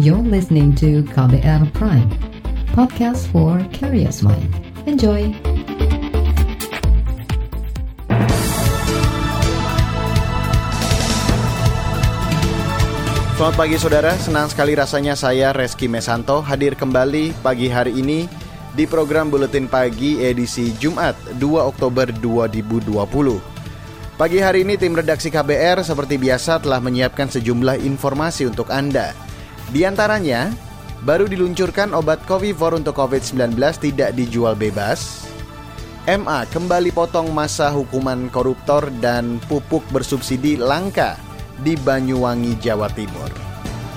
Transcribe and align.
You're 0.00 0.24
listening 0.24 0.72
to 0.80 1.04
KBR 1.12 1.76
Prime, 1.76 2.08
podcast 2.72 3.28
for 3.28 3.60
curious 3.68 4.24
mind. 4.24 4.48
Enjoy! 4.88 5.28
Selamat 13.36 13.56
pagi 13.60 13.76
saudara, 13.76 14.16
senang 14.16 14.48
sekali 14.48 14.72
rasanya 14.72 15.12
saya 15.12 15.52
Reski 15.52 15.84
Mesanto 15.84 16.40
hadir 16.40 16.80
kembali 16.80 17.36
pagi 17.44 17.68
hari 17.68 17.92
ini 18.00 18.24
di 18.72 18.88
program 18.88 19.28
Buletin 19.28 19.68
Pagi 19.68 20.24
edisi 20.24 20.72
Jumat 20.80 21.12
2 21.36 21.44
Oktober 21.44 22.08
2020. 22.08 22.88
Pagi 24.16 24.40
hari 24.40 24.64
ini 24.64 24.80
tim 24.80 24.96
redaksi 24.96 25.28
KBR 25.28 25.84
seperti 25.84 26.16
biasa 26.16 26.56
telah 26.64 26.80
menyiapkan 26.80 27.28
sejumlah 27.28 27.84
informasi 27.84 28.48
untuk 28.48 28.72
Anda. 28.72 29.28
Di 29.70 29.86
antaranya, 29.86 30.50
baru 31.06 31.30
diluncurkan 31.30 31.94
obat 31.94 32.18
Covivor 32.26 32.74
untuk 32.74 32.98
COVID-19 32.98 33.54
tidak 33.78 34.18
dijual 34.18 34.58
bebas. 34.58 35.30
MA 36.10 36.42
kembali 36.50 36.90
potong 36.90 37.30
masa 37.30 37.70
hukuman 37.70 38.26
koruptor 38.34 38.90
dan 38.98 39.38
pupuk 39.46 39.86
bersubsidi 39.94 40.58
langka 40.58 41.14
di 41.62 41.78
Banyuwangi, 41.78 42.58
Jawa 42.58 42.90
Timur. 42.90 43.30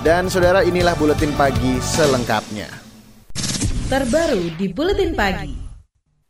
Dan 0.06 0.30
saudara 0.30 0.62
inilah 0.62 0.94
buletin 0.94 1.34
pagi 1.34 1.82
selengkapnya. 1.82 2.70
Terbaru 3.90 4.54
di 4.54 4.70
buletin 4.70 5.10
pagi. 5.18 5.58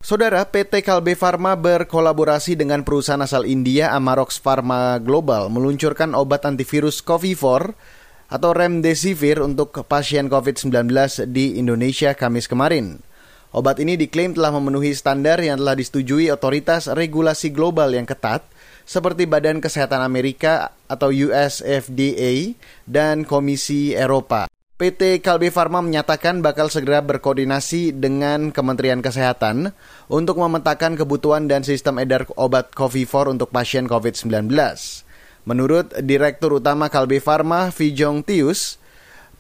Saudara, 0.01 0.41
PT 0.49 0.81
Kalbe 0.81 1.13
Farma 1.17 1.53
berkolaborasi 1.53 2.57
dengan 2.57 2.81
perusahaan 2.81 3.21
asal 3.21 3.45
India 3.45 3.93
Amarox 3.93 4.41
Pharma 4.41 4.97
Global 5.05 5.53
meluncurkan 5.53 6.17
obat 6.17 6.49
antivirus 6.49 7.05
Covivor 7.05 7.77
atau 8.29 8.57
Remdesivir 8.57 9.41
untuk 9.43 9.75
pasien 9.85 10.29
COVID-19 10.29 10.89
di 11.31 11.57
Indonesia 11.61 12.13
Kamis 12.17 12.49
kemarin. 12.49 13.03
Obat 13.55 13.79
ini 13.79 13.95
diklaim 13.95 14.35
telah 14.35 14.51
memenuhi 14.51 14.91
standar 14.99 15.39
yang 15.39 15.63
telah 15.63 15.79
disetujui 15.79 16.27
otoritas 16.27 16.91
regulasi 16.91 17.55
global 17.55 17.95
yang 17.95 18.03
ketat 18.03 18.43
seperti 18.83 19.31
Badan 19.31 19.63
Kesehatan 19.63 20.03
Amerika 20.03 20.75
atau 20.91 21.15
US 21.31 21.63
FDA 21.63 22.59
dan 22.85 23.23
Komisi 23.23 23.95
Eropa. 23.95 24.51
PT 24.75 25.23
Kalbe 25.23 25.55
Farma 25.55 25.79
menyatakan 25.87 26.43
bakal 26.43 26.67
segera 26.67 26.99
berkoordinasi 26.99 27.95
dengan 27.95 28.51
Kementerian 28.51 29.07
Kesehatan 29.07 29.71
untuk 30.11 30.43
memetakan 30.43 30.99
kebutuhan 30.99 31.47
dan 31.47 31.63
sistem 31.63 32.03
edar 32.03 32.27
obat 32.35 32.75
Covivor 32.75 33.31
untuk 33.31 33.55
pasien 33.55 33.87
COVID-19. 33.87 34.51
Menurut 35.45 35.93
Direktur 36.01 36.57
Utama 36.57 36.89
Kalbe 36.89 37.21
Farma, 37.21 37.69
Vijong 37.69 38.25
Tius, 38.25 38.81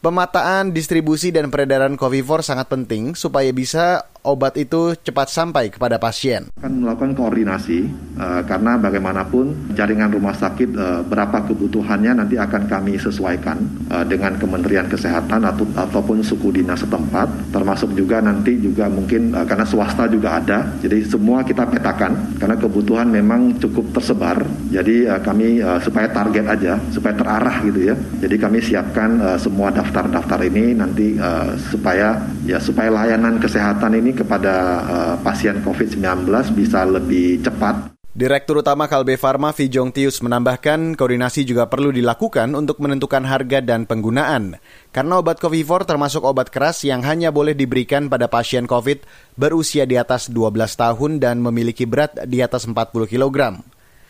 pemataan 0.04 0.76
distribusi 0.76 1.32
dan 1.32 1.48
peredaran 1.48 1.96
Covivor 1.96 2.44
sangat 2.44 2.68
penting 2.68 3.16
supaya 3.16 3.48
bisa 3.56 4.04
obat 4.24 4.56
itu 4.56 4.96
cepat 4.96 5.28
sampai 5.28 5.68
kepada 5.68 6.00
pasien. 6.00 6.48
Akan 6.56 6.80
melakukan 6.80 7.12
koordinasi 7.12 7.84
uh, 8.16 8.40
karena 8.48 8.80
bagaimanapun 8.80 9.76
jaringan 9.76 10.10
rumah 10.16 10.32
sakit 10.32 10.72
uh, 10.74 11.00
berapa 11.04 11.44
kebutuhannya 11.44 12.24
nanti 12.24 12.40
akan 12.40 12.64
kami 12.64 12.96
sesuaikan 12.96 13.60
uh, 13.92 14.02
dengan 14.08 14.40
Kementerian 14.40 14.88
Kesehatan 14.88 15.44
atau 15.44 15.68
ataupun 15.76 16.24
suku 16.24 16.56
dinas 16.56 16.80
setempat, 16.80 17.52
termasuk 17.52 17.92
juga 17.92 18.24
nanti 18.24 18.56
juga 18.56 18.88
mungkin 18.88 19.36
uh, 19.36 19.44
karena 19.44 19.68
swasta 19.68 20.08
juga 20.08 20.40
ada, 20.40 20.72
jadi 20.80 21.04
semua 21.04 21.44
kita 21.44 21.68
petakan 21.68 22.40
karena 22.40 22.56
kebutuhan 22.56 23.12
memang 23.12 23.60
cukup 23.60 23.92
tersebar, 24.00 24.40
jadi 24.72 25.14
uh, 25.14 25.20
kami 25.20 25.60
uh, 25.60 25.76
supaya 25.84 26.08
target 26.08 26.46
aja, 26.48 26.80
supaya 26.88 27.12
terarah 27.12 27.60
gitu 27.68 27.92
ya, 27.92 27.94
jadi 28.24 28.36
kami 28.40 28.58
siapkan 28.64 29.20
uh, 29.20 29.36
semua 29.36 29.68
daftar-daftar 29.68 30.40
ini 30.48 30.72
nanti 30.72 31.20
uh, 31.20 31.52
supaya 31.68 32.24
ya 32.48 32.56
supaya 32.56 32.88
layanan 32.88 33.36
kesehatan 33.36 34.00
ini 34.00 34.13
kepada 34.14 34.54
uh, 34.86 35.14
pasien 35.20 35.58
COVID-19 35.60 36.30
bisa 36.54 36.86
lebih 36.86 37.42
cepat. 37.42 37.94
Direktur 38.14 38.62
Utama 38.62 38.86
Kalbe 38.86 39.18
Farma 39.18 39.50
Vijong 39.50 39.90
Tius 39.90 40.22
menambahkan 40.22 40.94
koordinasi 40.94 41.42
juga 41.42 41.66
perlu 41.66 41.90
dilakukan 41.90 42.46
untuk 42.54 42.78
menentukan 42.78 43.26
harga 43.26 43.58
dan 43.58 43.90
penggunaan. 43.90 44.62
Karena 44.94 45.18
obat 45.18 45.42
Covivor 45.42 45.82
termasuk 45.82 46.22
obat 46.22 46.46
keras 46.46 46.86
yang 46.86 47.02
hanya 47.02 47.34
boleh 47.34 47.58
diberikan 47.58 48.06
pada 48.06 48.30
pasien 48.30 48.70
COVID 48.70 49.02
berusia 49.34 49.82
di 49.82 49.98
atas 49.98 50.30
12 50.30 50.46
tahun 50.78 51.18
dan 51.18 51.42
memiliki 51.42 51.90
berat 51.90 52.14
di 52.30 52.38
atas 52.38 52.70
40 52.70 52.86
kg. 53.10 53.58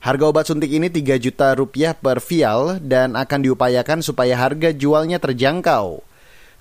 Harga 0.05 0.25
obat 0.29 0.53
suntik 0.53 0.69
ini 0.69 0.93
3 0.93 1.17
juta 1.17 1.57
rupiah 1.57 1.97
per 1.97 2.21
vial 2.21 2.77
dan 2.85 3.17
akan 3.17 3.41
diupayakan 3.41 4.05
supaya 4.05 4.37
harga 4.37 4.69
jualnya 4.77 5.17
terjangkau. 5.17 6.05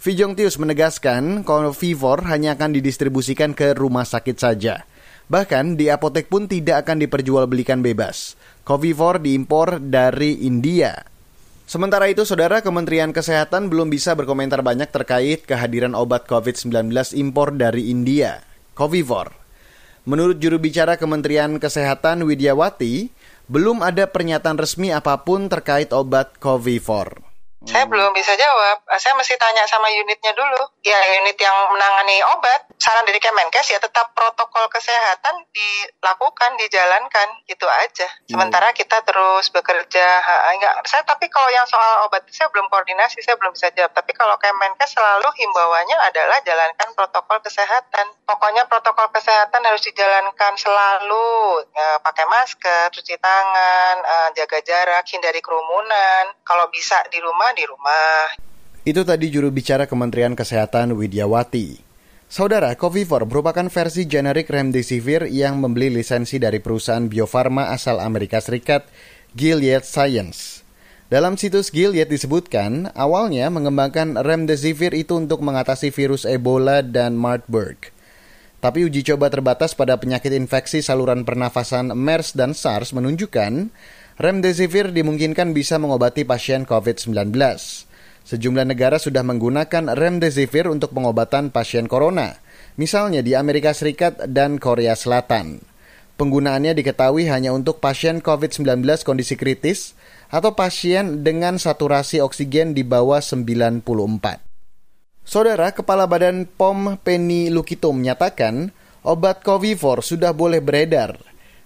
Vijong 0.03 0.35
Tius 0.35 0.59
menegaskan 0.59 1.47
Convivor 1.47 2.27
hanya 2.27 2.59
akan 2.59 2.75
didistribusikan 2.75 3.55
ke 3.55 3.71
rumah 3.71 4.03
sakit 4.03 4.35
saja. 4.35 4.83
Bahkan 5.31 5.79
di 5.79 5.87
apotek 5.87 6.27
pun 6.27 6.51
tidak 6.51 6.83
akan 6.83 7.07
diperjualbelikan 7.07 7.79
bebas. 7.79 8.35
Covivor 8.67 9.23
diimpor 9.23 9.79
dari 9.79 10.43
India. 10.43 11.07
Sementara 11.63 12.11
itu, 12.11 12.27
Saudara 12.27 12.59
Kementerian 12.59 13.15
Kesehatan 13.15 13.71
belum 13.71 13.87
bisa 13.87 14.11
berkomentar 14.11 14.59
banyak 14.59 14.91
terkait 14.91 15.47
kehadiran 15.47 15.95
obat 15.95 16.27
COVID-19 16.27 16.91
impor 17.15 17.55
dari 17.55 17.87
India, 17.87 18.43
Covivor. 18.75 19.31
Menurut 20.03 20.35
juru 20.35 20.59
bicara 20.59 20.99
Kementerian 20.99 21.63
Kesehatan 21.63 22.27
Widyawati, 22.27 23.07
belum 23.47 23.79
ada 23.79 24.11
pernyataan 24.11 24.59
resmi 24.59 24.91
apa 24.91 25.23
pun 25.23 25.47
terkait 25.47 25.95
obat 25.95 26.35
Covivor. 26.43 27.32
Saya 27.63 27.87
belum 27.87 28.11
bisa 28.11 28.35
jawab. 28.35 28.83
Ah, 28.91 28.99
saya 28.99 29.15
mesti 29.15 29.39
tanya 29.39 29.63
sama 29.71 29.87
unitnya 29.87 30.35
dulu. 30.35 30.67
Ya, 30.83 30.99
unit 31.23 31.39
yang 31.39 31.55
menangani 31.71 32.19
obat. 32.35 32.67
Saran 32.75 33.07
dari 33.07 33.23
Kemenkes 33.23 33.71
ya 33.71 33.79
tetap 33.79 34.11
protokol 34.11 34.67
kesehatan 34.67 35.47
dilakukan, 35.55 36.59
dijalankan, 36.59 37.27
gitu 37.47 37.63
aja. 37.63 38.07
Sementara 38.27 38.75
kita 38.75 38.99
terus 39.07 39.47
bekerja. 39.47 40.07
enggak, 40.51 40.83
saya 40.83 41.07
tapi 41.07 41.31
kalau 41.31 41.47
yang 41.55 41.63
soal 41.63 42.03
obat 42.03 42.27
saya 42.27 42.51
belum 42.51 42.67
koordinasi, 42.67 43.23
saya 43.23 43.39
belum 43.39 43.55
bisa 43.55 43.71
jawab. 43.71 43.95
Tapi 43.95 44.11
kalau 44.11 44.35
Kemenkes 44.35 44.91
selalu 44.91 45.31
himbauannya 45.31 45.97
adalah 46.03 46.43
jalankan 46.43 46.91
protokol 46.99 47.39
kesehatan. 47.39 48.11
Pokoknya 48.27 48.67
protokol 48.67 49.07
kesehatan 49.15 49.63
harus 49.63 49.79
dijalankan 49.87 50.59
selalu. 50.59 51.63
Ya, 51.71 52.03
pakai 52.03 52.27
masker, 52.27 52.91
cuci 52.91 53.15
tangan, 53.23 53.95
eh, 54.03 54.29
jaga 54.35 54.59
jarak, 54.59 55.07
hindari 55.07 55.39
kerumunan. 55.39 56.35
Kalau 56.43 56.67
bisa 56.67 56.99
di 57.07 57.23
rumah 57.23 57.52
di 57.53 57.63
rumah. 57.69 58.33
Itu 58.83 59.07
tadi 59.07 59.31
juru 59.31 59.47
bicara 59.53 59.87
Kementerian 59.87 60.35
Kesehatan 60.35 60.91
Widyawati. 60.97 61.79
Saudara, 62.27 62.73
Covivor 62.73 63.29
merupakan 63.29 63.69
versi 63.69 64.09
generik 64.09 64.49
Remdesivir 64.49 65.29
yang 65.29 65.61
membeli 65.61 65.93
lisensi 65.93 66.41
dari 66.41 66.57
perusahaan 66.57 67.05
biofarma 67.05 67.69
asal 67.69 68.01
Amerika 68.01 68.41
Serikat, 68.41 68.89
Gilead 69.37 69.85
Science. 69.85 70.65
Dalam 71.13 71.37
situs 71.37 71.69
Gilead 71.69 72.09
disebutkan, 72.09 72.89
awalnya 72.97 73.53
mengembangkan 73.53 74.17
Remdesivir 74.17 74.97
itu 74.97 75.13
untuk 75.13 75.45
mengatasi 75.45 75.93
virus 75.93 76.25
Ebola 76.25 76.81
dan 76.81 77.13
Marburg. 77.13 77.93
Tapi 78.63 78.87
uji 78.87 79.05
coba 79.05 79.29
terbatas 79.29 79.77
pada 79.77 79.99
penyakit 79.99 80.33
infeksi 80.33 80.81
saluran 80.81 81.27
pernafasan 81.27 81.93
MERS 81.93 82.33
dan 82.33 82.57
SARS 82.57 82.95
menunjukkan 82.97 83.69
Remdesivir 84.13 84.93
dimungkinkan 84.93 85.57
bisa 85.57 85.81
mengobati 85.81 86.21
pasien 86.21 86.69
COVID-19. 86.69 87.33
Sejumlah 88.23 88.65
negara 88.69 89.01
sudah 89.01 89.25
menggunakan 89.25 89.97
remdesivir 89.97 90.69
untuk 90.69 90.93
pengobatan 90.93 91.49
pasien 91.49 91.89
corona, 91.89 92.37
misalnya 92.77 93.25
di 93.25 93.33
Amerika 93.33 93.73
Serikat 93.73 94.21
dan 94.29 94.61
Korea 94.61 94.93
Selatan. 94.93 95.65
Penggunaannya 96.13 96.77
diketahui 96.77 97.25
hanya 97.25 97.57
untuk 97.57 97.81
pasien 97.81 98.21
COVID-19 98.21 98.85
kondisi 99.01 99.33
kritis 99.33 99.97
atau 100.29 100.53
pasien 100.53 101.25
dengan 101.25 101.57
saturasi 101.57 102.21
oksigen 102.21 102.77
di 102.77 102.85
bawah 102.85 103.17
94. 103.17 103.81
Saudara 105.25 105.73
Kepala 105.73 106.05
Badan 106.05 106.45
POM 106.45 107.01
Penny 107.01 107.49
Lukito 107.49 107.89
menyatakan 107.89 108.69
obat 109.01 109.41
Covivor 109.41 110.05
sudah 110.05 110.37
boleh 110.37 110.61
beredar 110.61 111.17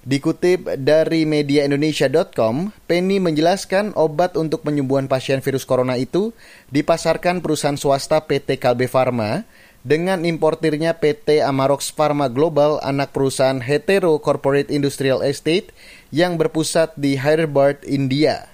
Dikutip 0.07 0.71
dari 0.88 1.27
mediaindonesia.com, 1.27 2.71
Penny 2.88 3.19
menjelaskan 3.19 3.92
obat 4.00 4.39
untuk 4.39 4.63
penyembuhan 4.63 5.12
pasien 5.12 5.44
virus 5.44 5.68
corona 5.68 6.00
itu 6.00 6.31
dipasarkan 6.71 7.44
perusahaan 7.44 7.75
swasta 7.75 8.24
PT 8.24 8.56
Kalbe 8.56 8.88
Farma 8.88 9.44
dengan 9.83 10.24
importirnya 10.24 10.95
PT 10.95 11.44
Amarox 11.44 11.92
Pharma 11.92 12.31
Global 12.31 12.80
anak 12.88 13.12
perusahaan 13.12 13.59
Hetero 13.59 14.15
Corporate 14.24 14.71
Industrial 14.71 15.19
Estate 15.19 15.75
yang 16.15 16.39
berpusat 16.39 16.95
di 16.95 17.19
Hyderabad, 17.19 17.83
India. 17.83 18.48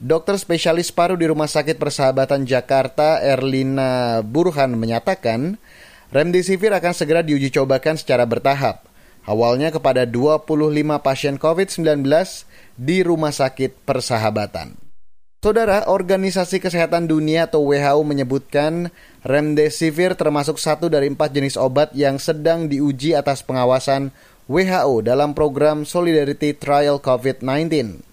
Dokter 0.00 0.40
spesialis 0.40 0.88
paru 0.88 1.20
di 1.20 1.28
Rumah 1.28 1.52
Sakit 1.52 1.76
Persahabatan 1.76 2.48
Jakarta, 2.48 3.20
Erlina 3.20 4.24
Burhan 4.24 4.80
menyatakan, 4.80 5.60
Remdesivir 6.16 6.72
akan 6.72 6.96
segera 6.96 7.20
diuji 7.20 7.52
cobakan 7.52 8.00
secara 8.00 8.24
bertahap– 8.24 8.88
awalnya 9.26 9.70
kepada 9.70 10.06
25 10.08 10.46
pasien 11.02 11.38
COVID-19 11.38 12.06
di 12.78 13.06
Rumah 13.06 13.34
Sakit 13.34 13.86
Persahabatan. 13.86 14.78
Saudara, 15.42 15.90
Organisasi 15.90 16.62
Kesehatan 16.62 17.10
Dunia 17.10 17.50
atau 17.50 17.66
WHO 17.66 18.06
menyebutkan 18.06 18.94
remdesivir 19.26 20.14
termasuk 20.14 20.54
satu 20.54 20.86
dari 20.86 21.10
empat 21.10 21.34
jenis 21.34 21.58
obat 21.58 21.90
yang 21.98 22.22
sedang 22.22 22.70
diuji 22.70 23.18
atas 23.18 23.42
pengawasan 23.42 24.14
WHO 24.46 25.02
dalam 25.02 25.34
program 25.34 25.82
Solidarity 25.82 26.54
Trial 26.54 27.02
COVID-19. 27.02 28.06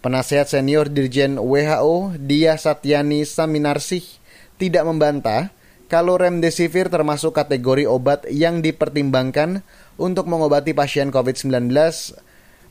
Penasehat 0.00 0.48
senior 0.48 0.88
Dirjen 0.88 1.36
WHO, 1.36 2.16
Dia 2.16 2.56
Satyani 2.56 3.28
Saminarsih, 3.28 4.02
tidak 4.56 4.88
membantah 4.88 5.52
kalau 5.92 6.16
remdesivir 6.16 6.88
termasuk 6.88 7.36
kategori 7.36 7.84
obat 7.84 8.24
yang 8.32 8.64
dipertimbangkan 8.64 9.60
untuk 10.00 10.28
mengobati 10.28 10.72
pasien 10.72 11.12
COVID-19 11.12 11.72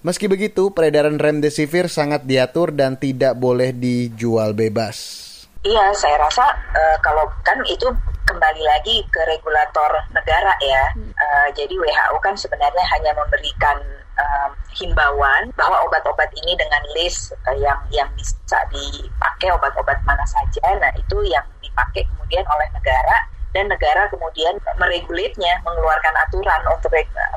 Meski 0.02 0.26
begitu, 0.26 0.74
peredaran 0.74 1.22
remdesivir 1.22 1.86
sangat 1.86 2.26
diatur 2.26 2.74
dan 2.74 2.98
tidak 2.98 3.38
boleh 3.38 3.70
dijual 3.70 4.58
bebas. 4.58 5.30
Iya, 5.62 5.94
saya 5.94 6.18
rasa 6.18 6.42
uh, 6.74 6.98
kalau 7.06 7.30
kan 7.46 7.62
itu 7.70 7.86
kembali 8.26 8.66
lagi 8.66 9.06
ke 9.14 9.22
regulator 9.30 9.94
negara 10.10 10.58
ya. 10.58 10.90
Uh, 10.98 11.48
jadi 11.54 11.70
WHO 11.70 12.18
kan 12.18 12.34
sebenarnya 12.34 12.82
hanya 12.98 13.14
memberikan 13.14 13.78
uh, 14.18 14.50
himbauan 14.74 15.54
bahwa 15.54 15.86
obat-obat 15.86 16.34
ini 16.34 16.58
dengan 16.58 16.82
list 16.98 17.38
uh, 17.46 17.54
yang 17.62 17.78
yang 17.94 18.10
bisa 18.18 18.58
dipakai 18.74 19.54
obat-obat 19.54 20.02
mana 20.02 20.26
saja. 20.26 20.82
Nah 20.82 20.90
itu 20.98 21.30
yang 21.30 21.46
dipakai 21.62 22.10
kemudian 22.10 22.42
oleh 22.50 22.66
negara 22.74 23.31
dan 23.52 23.68
negara 23.68 24.08
kemudian 24.08 24.56
meregulitnya, 24.80 25.60
mengeluarkan 25.68 26.16
aturan 26.28 26.62
untuk 26.72 26.92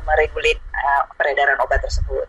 meregulit 0.07 0.59
uh, 0.75 1.03
peredaran 1.19 1.59
obat 1.59 1.83
tersebut. 1.83 2.27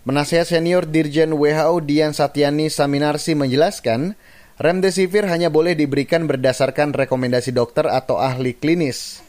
Penasihat 0.00 0.48
senior 0.48 0.88
Dirjen 0.88 1.36
WHO 1.36 1.84
Dian 1.84 2.16
Satyani 2.16 2.72
Saminarsi 2.72 3.36
menjelaskan, 3.36 4.16
remdesivir 4.56 5.28
hanya 5.28 5.52
boleh 5.52 5.76
diberikan 5.76 6.24
berdasarkan 6.24 6.96
rekomendasi 6.96 7.52
dokter 7.52 7.88
atau 7.88 8.16
ahli 8.16 8.56
klinis. 8.56 9.20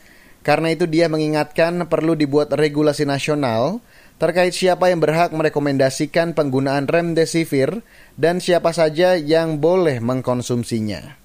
Karena 0.42 0.74
itu 0.74 0.90
dia 0.90 1.06
mengingatkan 1.06 1.86
perlu 1.86 2.18
dibuat 2.18 2.50
regulasi 2.56 3.06
nasional 3.06 3.78
terkait 4.18 4.58
siapa 4.58 4.90
yang 4.90 5.02
berhak 5.02 5.30
merekomendasikan 5.34 6.34
penggunaan 6.34 6.90
remdesivir 6.90 7.86
dan 8.18 8.42
siapa 8.42 8.74
saja 8.74 9.18
yang 9.18 9.62
boleh 9.62 10.02
mengkonsumsinya. 10.02 11.21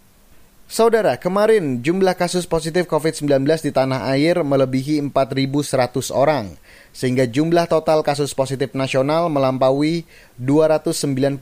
Saudara, 0.67 1.15
kemarin 1.15 1.79
jumlah 1.79 2.19
kasus 2.19 2.43
positif 2.43 2.91
COVID-19 2.91 3.31
di 3.63 3.71
tanah 3.71 4.11
air 4.11 4.43
melebihi 4.43 4.99
4.100 5.15 6.11
orang, 6.11 6.59
sehingga 6.91 7.23
jumlah 7.23 7.71
total 7.71 8.03
kasus 8.03 8.35
positif 8.35 8.75
nasional 8.75 9.31
melampaui 9.31 10.03
291 10.43 11.39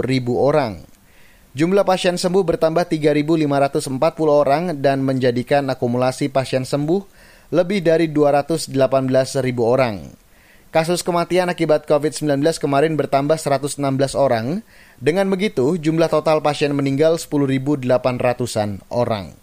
ribu 0.00 0.40
orang. 0.40 0.88
Jumlah 1.52 1.84
pasien 1.84 2.16
sembuh 2.16 2.40
bertambah 2.48 2.88
3.540 2.88 3.92
orang 4.24 4.72
dan 4.80 5.04
menjadikan 5.04 5.68
akumulasi 5.68 6.32
pasien 6.32 6.64
sembuh 6.64 7.04
lebih 7.52 7.84
dari 7.84 8.08
218 8.08 8.72
ribu 9.44 9.68
orang. 9.68 10.21
Kasus 10.72 11.04
kematian 11.04 11.52
akibat 11.52 11.84
COVID-19 11.84 12.40
kemarin 12.56 12.96
bertambah 12.96 13.36
116 13.36 13.76
orang. 14.16 14.64
Dengan 14.96 15.28
begitu, 15.28 15.76
jumlah 15.76 16.08
total 16.08 16.40
pasien 16.40 16.72
meninggal 16.72 17.20
10.800-an 17.20 18.80
orang. 18.88 19.36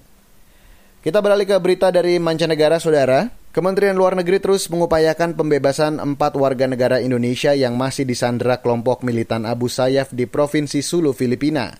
Kita 1.05 1.21
beralih 1.21 1.45
ke 1.45 1.53
berita 1.61 1.93
dari 1.93 2.17
mancanegara, 2.17 2.81
Saudara. 2.81 3.29
Kementerian 3.53 3.93
Luar 3.93 4.17
Negeri 4.17 4.41
terus 4.41 4.65
mengupayakan 4.73 5.37
pembebasan 5.37 6.01
empat 6.01 6.33
warga 6.33 6.65
negara 6.65 6.97
Indonesia 6.97 7.53
yang 7.53 7.77
masih 7.77 8.09
disandera 8.09 8.57
kelompok 8.57 9.05
militan 9.05 9.45
Abu 9.45 9.69
Sayyaf 9.69 10.09
di 10.09 10.25
Provinsi 10.25 10.81
Sulu, 10.81 11.13
Filipina. 11.13 11.77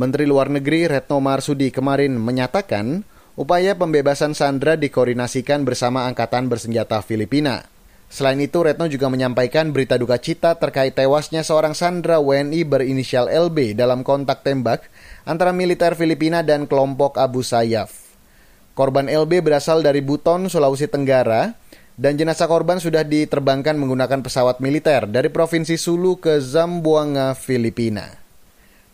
Menteri 0.00 0.24
Luar 0.24 0.48
Negeri 0.48 0.88
Retno 0.88 1.20
Marsudi 1.20 1.68
kemarin 1.68 2.16
menyatakan 2.16 3.04
upaya 3.36 3.76
pembebasan 3.76 4.32
sandera 4.32 4.80
dikoordinasikan 4.80 5.68
bersama 5.68 6.08
Angkatan 6.08 6.48
Bersenjata 6.48 7.04
Filipina. 7.04 7.68
Selain 8.08 8.40
itu, 8.40 8.64
Retno 8.64 8.88
juga 8.88 9.12
menyampaikan 9.12 9.68
berita 9.68 10.00
duka 10.00 10.16
cita 10.16 10.56
terkait 10.56 10.96
tewasnya 10.96 11.44
seorang 11.44 11.76
sandra 11.76 12.16
WNI 12.16 12.64
berinisial 12.64 13.28
LB 13.28 13.76
dalam 13.76 14.00
kontak 14.00 14.40
tembak 14.40 14.88
antara 15.28 15.52
militer 15.52 15.92
Filipina 15.92 16.40
dan 16.40 16.64
kelompok 16.64 17.20
Abu 17.20 17.44
Sayyaf. 17.44 17.92
Korban 18.72 19.12
LB 19.12 19.44
berasal 19.44 19.84
dari 19.84 20.00
Buton, 20.00 20.48
Sulawesi 20.48 20.88
Tenggara, 20.88 21.52
dan 21.98 22.14
jenazah 22.14 22.46
korban 22.46 22.78
sudah 22.78 23.02
diterbangkan 23.02 23.74
menggunakan 23.74 24.22
pesawat 24.22 24.62
militer 24.62 25.04
dari 25.10 25.28
Provinsi 25.28 25.74
Sulu 25.74 26.22
ke 26.22 26.38
Zamboanga, 26.38 27.34
Filipina. 27.34 28.06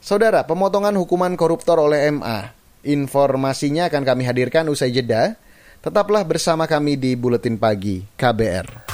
Saudara, 0.00 0.48
pemotongan 0.48 0.96
hukuman 0.96 1.36
koruptor 1.36 1.78
oleh 1.78 2.08
MA. 2.10 2.56
Informasinya 2.84 3.92
akan 3.92 4.02
kami 4.08 4.24
hadirkan 4.24 4.68
usai 4.72 4.90
jeda. 4.92 5.36
Tetaplah 5.84 6.24
bersama 6.24 6.64
kami 6.64 6.96
di 6.96 7.12
Buletin 7.12 7.60
Pagi 7.60 8.04
KBR. 8.16 8.93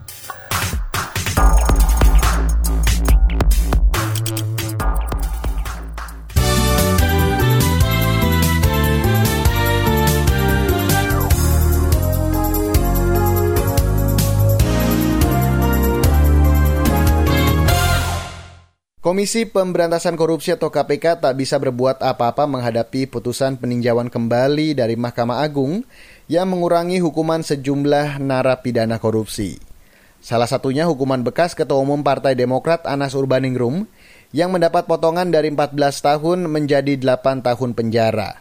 Komisi 19.01 19.49
Pemberantasan 19.49 20.13
Korupsi 20.13 20.53
atau 20.53 20.69
KPK 20.69 21.25
tak 21.25 21.33
bisa 21.33 21.57
berbuat 21.57 22.05
apa-apa 22.05 22.45
menghadapi 22.45 23.09
putusan 23.09 23.57
peninjauan 23.57 24.13
kembali 24.13 24.77
dari 24.77 24.93
Mahkamah 24.93 25.41
Agung 25.41 25.81
yang 26.29 26.45
mengurangi 26.45 27.01
hukuman 27.01 27.41
sejumlah 27.41 28.21
narapidana 28.21 29.01
korupsi. 29.01 29.57
Salah 30.21 30.45
satunya 30.45 30.85
hukuman 30.85 31.25
bekas 31.25 31.57
Ketua 31.57 31.81
Umum 31.81 32.05
Partai 32.05 32.37
Demokrat 32.37 32.85
Anas 32.85 33.17
Urbaningrum 33.17 33.89
yang 34.37 34.53
mendapat 34.53 34.85
potongan 34.85 35.33
dari 35.33 35.49
14 35.49 35.73
tahun 35.81 36.45
menjadi 36.45 36.93
8 36.93 37.41
tahun 37.41 37.73
penjara. 37.73 38.37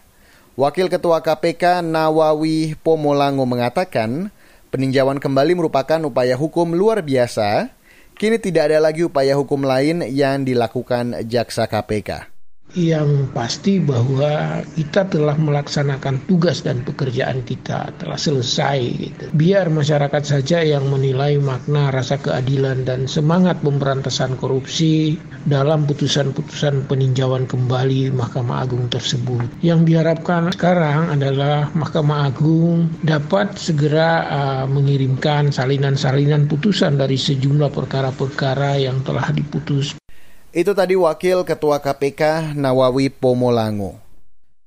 Wakil 0.61 0.93
Ketua 0.93 1.25
KPK 1.25 1.81
Nawawi 1.81 2.77
Pomolango 2.85 3.49
mengatakan, 3.49 4.29
peninjauan 4.69 5.25
kembali 5.25 5.57
merupakan 5.57 6.05
upaya 6.05 6.37
hukum 6.37 6.77
luar 6.77 7.01
biasa 7.01 7.80
Kini 8.21 8.37
tidak 8.37 8.69
ada 8.69 8.85
lagi 8.85 9.01
upaya 9.01 9.33
hukum 9.33 9.65
lain 9.65 10.05
yang 10.05 10.45
dilakukan 10.45 11.25
jaksa 11.25 11.65
KPK 11.65 12.30
yang 12.75 13.31
pasti 13.35 13.83
bahwa 13.83 14.63
kita 14.79 15.07
telah 15.11 15.35
melaksanakan 15.35 16.23
tugas 16.31 16.63
dan 16.63 16.83
pekerjaan 16.87 17.43
kita 17.43 17.91
telah 17.99 18.19
selesai 18.19 18.79
gitu. 18.81 19.25
Biar 19.35 19.71
masyarakat 19.71 20.23
saja 20.23 20.63
yang 20.63 20.87
menilai 20.87 21.39
makna 21.43 21.91
rasa 21.91 22.19
keadilan 22.21 22.87
dan 22.87 23.11
semangat 23.11 23.59
pemberantasan 23.61 24.39
korupsi 24.39 25.19
dalam 25.49 25.89
putusan-putusan 25.89 26.87
peninjauan 26.87 27.49
kembali 27.49 28.13
Mahkamah 28.13 28.67
Agung 28.67 28.87
tersebut. 28.93 29.49
Yang 29.65 29.81
diharapkan 29.91 30.53
sekarang 30.53 31.17
adalah 31.17 31.73
Mahkamah 31.73 32.29
Agung 32.31 32.93
dapat 33.03 33.57
segera 33.57 34.29
uh, 34.29 34.65
mengirimkan 34.69 35.49
salinan-salinan 35.51 36.47
putusan 36.47 37.01
dari 37.01 37.17
sejumlah 37.17 37.73
perkara-perkara 37.73 38.81
yang 38.81 39.01
telah 39.03 39.33
diputus 39.33 40.00
itu 40.51 40.75
tadi 40.75 40.99
Wakil 40.99 41.47
Ketua 41.47 41.79
KPK 41.79 42.55
Nawawi 42.59 43.07
Pomolango. 43.07 44.03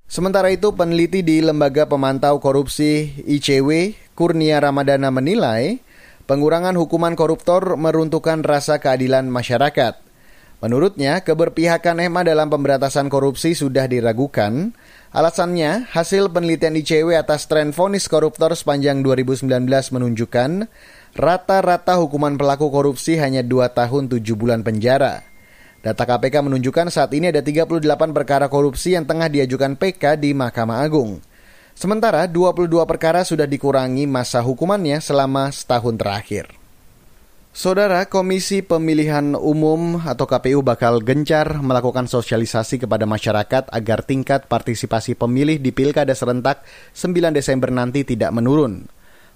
Sementara 0.08 0.48
itu, 0.54 0.72
peneliti 0.72 1.26
di 1.26 1.42
Lembaga 1.44 1.84
Pemantau 1.90 2.40
Korupsi 2.40 3.12
ICW, 3.28 3.98
Kurnia 4.14 4.62
Ramadana 4.62 5.10
menilai 5.10 5.82
pengurangan 6.30 6.78
hukuman 6.80 7.18
koruptor 7.18 7.76
meruntuhkan 7.76 8.46
rasa 8.46 8.80
keadilan 8.80 9.28
masyarakat. 9.28 10.00
Menurutnya, 10.64 11.20
keberpihakan 11.20 12.00
EMA 12.08 12.24
dalam 12.24 12.48
pemberantasan 12.48 13.12
korupsi 13.12 13.52
sudah 13.52 13.84
diragukan. 13.90 14.72
Alasannya, 15.12 15.92
hasil 15.92 16.32
penelitian 16.32 16.80
ICW 16.80 17.20
atas 17.20 17.52
tren 17.52 17.76
vonis 17.76 18.08
koruptor 18.08 18.56
sepanjang 18.56 19.04
2019 19.04 19.50
menunjukkan 19.68 20.72
rata-rata 21.20 22.00
hukuman 22.00 22.40
pelaku 22.40 22.72
korupsi 22.72 23.20
hanya 23.20 23.44
2 23.44 23.68
tahun 23.76 24.08
7 24.08 24.24
bulan 24.40 24.64
penjara. 24.64 25.33
Data 25.84 26.08
KPK 26.08 26.48
menunjukkan 26.48 26.88
saat 26.88 27.12
ini 27.12 27.28
ada 27.28 27.44
38 27.44 27.84
perkara 28.16 28.48
korupsi 28.48 28.96
yang 28.96 29.04
tengah 29.04 29.28
diajukan 29.28 29.76
PK 29.76 30.16
di 30.16 30.32
Mahkamah 30.32 30.80
Agung. 30.80 31.20
Sementara 31.76 32.24
22 32.24 32.72
perkara 32.88 33.28
sudah 33.28 33.44
dikurangi 33.44 34.08
masa 34.08 34.40
hukumannya 34.40 35.04
selama 35.04 35.52
setahun 35.52 36.00
terakhir. 36.00 36.46
Saudara 37.52 38.08
Komisi 38.08 38.64
Pemilihan 38.64 39.36
Umum 39.36 40.00
atau 40.00 40.24
KPU 40.24 40.64
bakal 40.64 41.04
gencar 41.04 41.60
melakukan 41.60 42.08
sosialisasi 42.08 42.88
kepada 42.88 43.04
masyarakat 43.04 43.68
agar 43.68 44.08
tingkat 44.08 44.48
partisipasi 44.48 45.20
pemilih 45.20 45.60
di 45.60 45.76
Pilkada 45.76 46.16
serentak 46.16 46.64
9 46.96 47.36
Desember 47.36 47.76
nanti 47.76 48.08
tidak 48.08 48.32
menurun. 48.32 48.88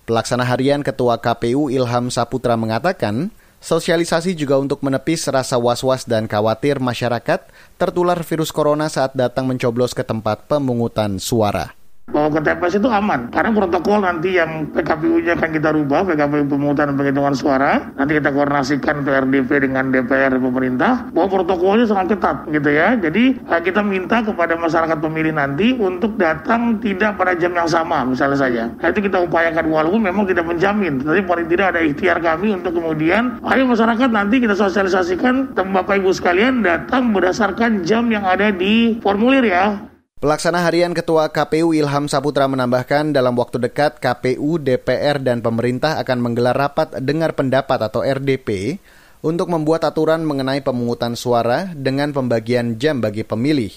Pelaksana 0.07 0.47
harian 0.47 0.79
Ketua 0.79 1.19
KPU 1.19 1.67
Ilham 1.67 2.07
Saputra 2.07 2.55
mengatakan, 2.55 3.35
sosialisasi 3.63 4.37
juga 4.37 4.57
untuk 4.61 4.85
menepis 4.85 5.25
rasa 5.29 5.57
was-was 5.57 6.05
dan 6.05 6.29
khawatir 6.29 6.77
masyarakat 6.77 7.49
tertular 7.77 8.19
virus 8.21 8.53
corona 8.53 8.87
saat 8.87 9.17
datang 9.17 9.49
mencoblos 9.49 9.97
ke 9.97 10.05
tempat 10.05 10.45
pemungutan 10.45 11.17
suara 11.17 11.77
bahwa 12.17 12.33
ke 12.33 12.41
TPS 12.41 12.81
itu 12.81 12.89
aman. 12.89 13.29
Karena 13.29 13.53
protokol 13.53 14.01
nanti 14.01 14.41
yang 14.41 14.73
PKPU-nya 14.73 15.37
akan 15.37 15.49
kita 15.53 15.69
rubah 15.69 16.01
PKPU 16.09 16.49
pemungutan 16.49 16.97
penghitungan 16.97 17.37
suara. 17.37 17.93
Nanti 17.93 18.17
kita 18.17 18.33
koordinasikan 18.33 19.05
PRDP 19.05 19.69
dengan 19.69 19.93
DPR 19.93 20.33
dan 20.33 20.41
pemerintah. 20.41 21.13
Bahwa 21.13 21.29
protokolnya 21.29 21.85
sangat 21.85 22.17
ketat 22.17 22.49
gitu 22.49 22.69
ya. 22.73 22.97
Jadi 22.97 23.37
eh, 23.37 23.61
kita 23.61 23.85
minta 23.85 24.25
kepada 24.25 24.57
masyarakat 24.57 24.97
pemilih 24.97 25.37
nanti 25.37 25.77
untuk 25.77 26.17
datang 26.17 26.81
tidak 26.81 27.21
pada 27.21 27.37
jam 27.37 27.53
yang 27.53 27.69
sama 27.69 28.01
misalnya 28.01 28.41
saja. 28.41 28.63
Nah, 28.81 28.87
itu 28.89 29.05
kita 29.05 29.21
upayakan. 29.21 29.69
Walaupun 29.69 30.01
memang 30.01 30.25
tidak 30.25 30.47
menjamin 30.47 31.03
tapi 31.03 31.21
paling 31.21 31.47
tidak 31.51 31.75
ada 31.75 31.81
ikhtiar 31.83 32.17
kami 32.23 32.55
untuk 32.55 32.79
kemudian 32.79 33.37
ayo 33.51 33.67
masyarakat 33.67 34.09
nanti 34.09 34.39
kita 34.39 34.55
sosialisasikan 34.55 35.53
Bapak 35.53 35.99
Ibu 35.99 36.15
sekalian 36.15 36.63
datang 36.63 37.11
berdasarkan 37.11 37.83
jam 37.83 38.07
yang 38.09 38.23
ada 38.23 38.49
di 38.49 38.95
formulir 39.03 39.43
ya 39.43 39.75
Pelaksana 40.17 40.65
harian 40.65 40.97
Ketua 40.97 41.29
KPU 41.29 41.77
Ilham 41.77 42.09
Saputra 42.09 42.49
menambahkan 42.49 43.13
dalam 43.13 43.37
waktu 43.37 43.61
dekat 43.61 44.01
KPU, 44.01 44.57
DPR, 44.57 45.21
dan 45.21 45.45
pemerintah 45.45 46.01
akan 46.01 46.25
menggelar 46.25 46.57
rapat 46.57 46.89
dengar 47.05 47.37
pendapat 47.37 47.77
atau 47.85 48.01
RDP 48.01 48.81
untuk 49.21 49.45
membuat 49.53 49.85
aturan 49.85 50.25
mengenai 50.25 50.65
pemungutan 50.65 51.13
suara 51.13 51.69
dengan 51.77 52.17
pembagian 52.17 52.81
jam 52.81 52.97
bagi 52.97 53.21
pemilih. 53.21 53.69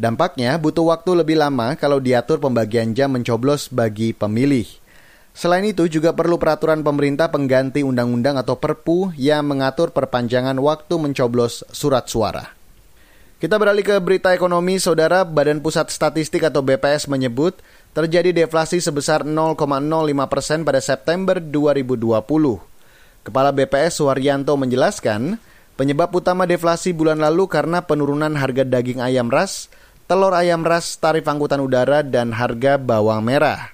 Dampaknya 0.00 0.56
butuh 0.56 0.96
waktu 0.96 1.12
lebih 1.12 1.44
lama 1.44 1.76
kalau 1.76 2.00
diatur 2.00 2.40
pembagian 2.40 2.96
jam 2.96 3.12
mencoblos 3.12 3.68
bagi 3.68 4.16
pemilih. 4.16 4.64
Selain 5.36 5.68
itu 5.68 5.92
juga 5.92 6.16
perlu 6.16 6.40
peraturan 6.40 6.80
pemerintah 6.80 7.28
pengganti 7.28 7.84
undang-undang 7.84 8.40
atau 8.40 8.56
perpu 8.56 9.12
yang 9.20 9.44
mengatur 9.44 9.92
perpanjangan 9.92 10.56
waktu 10.56 10.96
mencoblos 10.96 11.68
surat 11.68 12.08
suara. 12.08 12.56
Kita 13.36 13.60
beralih 13.60 13.84
ke 13.84 13.92
berita 14.00 14.32
ekonomi, 14.32 14.80
Saudara. 14.80 15.20
Badan 15.20 15.60
Pusat 15.60 15.92
Statistik 15.92 16.40
atau 16.40 16.64
BPS 16.64 17.04
menyebut 17.04 17.52
terjadi 17.92 18.32
deflasi 18.32 18.80
sebesar 18.80 19.28
0,05 19.28 19.60
persen 20.24 20.64
pada 20.64 20.80
September 20.80 21.36
2020. 21.36 22.16
Kepala 23.28 23.52
BPS 23.52 24.00
Suharyanto 24.00 24.56
menjelaskan, 24.56 25.36
penyebab 25.76 26.16
utama 26.16 26.48
deflasi 26.48 26.96
bulan 26.96 27.20
lalu 27.20 27.44
karena 27.44 27.84
penurunan 27.84 28.32
harga 28.40 28.64
daging 28.64 29.04
ayam 29.04 29.28
ras, 29.28 29.68
telur 30.08 30.32
ayam 30.32 30.64
ras, 30.64 30.96
tarif 30.96 31.28
angkutan 31.28 31.60
udara, 31.60 32.00
dan 32.00 32.32
harga 32.32 32.80
bawang 32.80 33.20
merah. 33.20 33.68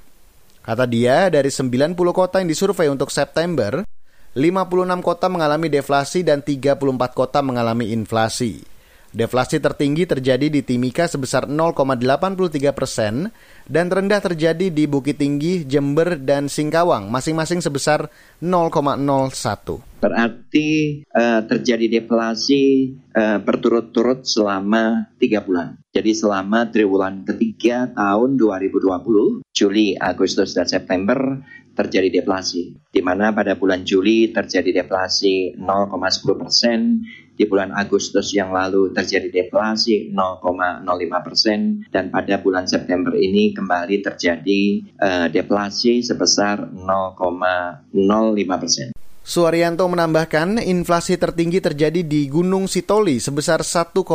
Kata 0.67 0.91
dia, 0.91 1.31
dari 1.31 1.55
90 1.55 1.95
kota 2.11 2.43
yang 2.43 2.51
disurvei 2.51 2.91
untuk 2.91 3.15
September, 3.15 3.87
56 4.35 5.07
kota 5.07 5.31
mengalami 5.31 5.71
deflasi 5.71 6.27
dan 6.27 6.43
34 6.43 6.83
kota 7.15 7.39
mengalami 7.47 7.95
inflasi. 7.95 8.72
Deflasi 9.13 9.61
tertinggi 9.61 10.09
terjadi 10.09 10.49
di 10.49 10.65
Timika 10.65 11.05
sebesar 11.05 11.45
0,83 11.45 12.73
persen 12.73 13.29
dan 13.69 13.93
terendah 13.93 14.25
terjadi 14.25 14.73
di 14.73 14.89
Bukit 14.89 15.21
Tinggi, 15.21 15.69
Jember, 15.69 16.17
dan 16.17 16.49
Singkawang 16.49 17.13
masing-masing 17.13 17.61
sebesar 17.61 18.09
0,01. 18.41 20.01
Berarti 20.01 20.69
uh, 21.13 21.45
terjadi 21.45 22.01
deflasi 22.01 22.97
uh, 23.13 23.37
berturut-turut 23.45 24.25
selama 24.25 25.13
tiga 25.21 25.45
bulan. 25.45 25.77
Jadi 25.93 26.17
selama 26.17 26.73
triwulan 26.73 27.29
ketiga 27.29 27.93
tahun 27.93 28.41
2020, 28.41 29.45
Juli, 29.53 29.93
Agustus, 29.93 30.57
dan 30.57 30.65
September 30.65 31.37
terjadi 31.77 32.21
deflasi, 32.21 32.77
di 32.93 33.01
mana 33.01 33.33
pada 33.33 33.57
bulan 33.57 33.85
Juli 33.85 34.33
terjadi 34.33 34.85
deflasi 34.85 35.57
0,10 35.57 36.41
persen, 36.41 37.05
di 37.43 37.51
bulan 37.51 37.75
Agustus 37.75 38.31
yang 38.31 38.55
lalu 38.55 38.95
terjadi 38.95 39.27
deflasi 39.27 40.15
0,05 40.15 41.27
persen, 41.27 41.83
dan 41.91 42.15
pada 42.15 42.39
bulan 42.39 42.71
September 42.71 43.11
ini 43.19 43.51
kembali 43.51 43.99
terjadi 43.99 44.63
uh, 45.03 45.27
deflasi 45.27 46.07
sebesar 46.07 46.71
0,05 46.71 48.63
persen. 48.63 48.95
Suaryanto 49.23 49.87
menambahkan, 49.91 50.63
inflasi 50.63 51.19
tertinggi 51.19 51.59
terjadi 51.59 52.07
di 52.07 52.31
Gunung 52.31 52.71
Sitoli 52.71 53.19
sebesar 53.19 53.67
1,00 53.67 54.07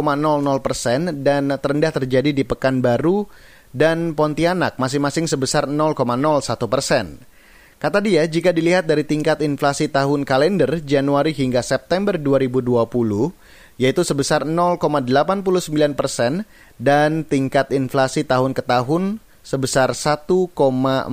persen 0.63 1.24
dan 1.24 1.51
terendah 1.60 1.91
terjadi 1.96 2.31
di 2.31 2.43
Pekanbaru 2.48 3.27
dan 3.75 4.15
Pontianak 4.15 4.79
masing-masing 4.79 5.27
sebesar 5.27 5.67
0,01 5.67 5.96
persen. 6.72 7.19
Kata 7.77 8.01
dia, 8.01 8.25
jika 8.25 8.50
dilihat 8.50 8.89
dari 8.89 9.05
tingkat 9.05 9.38
inflasi 9.46 9.86
tahun 9.86 10.25
kalender 10.25 10.81
Januari 10.81 11.29
hingga 11.29 11.62
September 11.62 12.17
2020, 12.17 12.74
yaitu 13.77 14.01
sebesar 14.01 14.50
0,89 14.50 15.93
persen 15.93 16.41
dan 16.81 17.22
tingkat 17.22 17.69
inflasi 17.69 18.25
tahun 18.25 18.57
ke 18.57 18.65
tahun 18.65 19.22
sebesar 19.46 19.93
1,42 19.93 21.05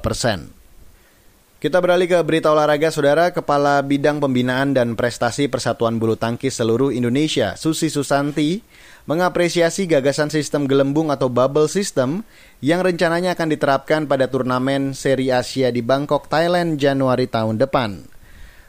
persen. 0.00 0.61
Kita 1.62 1.78
beralih 1.78 2.10
ke 2.10 2.18
berita 2.26 2.50
olahraga, 2.50 2.90
Saudara. 2.90 3.30
Kepala 3.30 3.78
Bidang 3.86 4.18
Pembinaan 4.18 4.74
dan 4.74 4.98
Prestasi 4.98 5.46
Persatuan 5.46 6.02
Bulu 6.02 6.18
Tangkis 6.18 6.58
Seluruh 6.58 6.90
Indonesia, 6.90 7.54
Susi 7.54 7.86
Susanti, 7.86 8.58
mengapresiasi 9.06 9.86
gagasan 9.86 10.26
sistem 10.26 10.66
gelembung 10.66 11.14
atau 11.14 11.30
bubble 11.30 11.70
system 11.70 12.26
yang 12.58 12.82
rencananya 12.82 13.38
akan 13.38 13.54
diterapkan 13.54 14.10
pada 14.10 14.26
turnamen 14.26 14.90
Seri 14.90 15.30
Asia 15.30 15.70
di 15.70 15.86
Bangkok, 15.86 16.26
Thailand, 16.26 16.82
Januari 16.82 17.30
tahun 17.30 17.62
depan. 17.62 18.10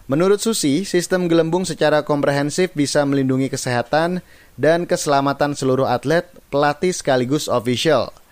Menurut 0.05 0.37
Susi, 0.37 0.85
sistem 0.85 1.25
gelembung 1.25 1.65
secara 1.65 2.05
komprehensif 2.05 2.77
bisa 2.77 3.01
melindungi 3.09 3.49
kesehatan 3.49 4.21
dan 4.53 4.85
keselamatan 4.85 5.57
seluruh 5.57 5.89
atlet, 5.89 6.29
pelatih 6.53 6.93
sekaligus 6.93 7.49
official– 7.49 8.13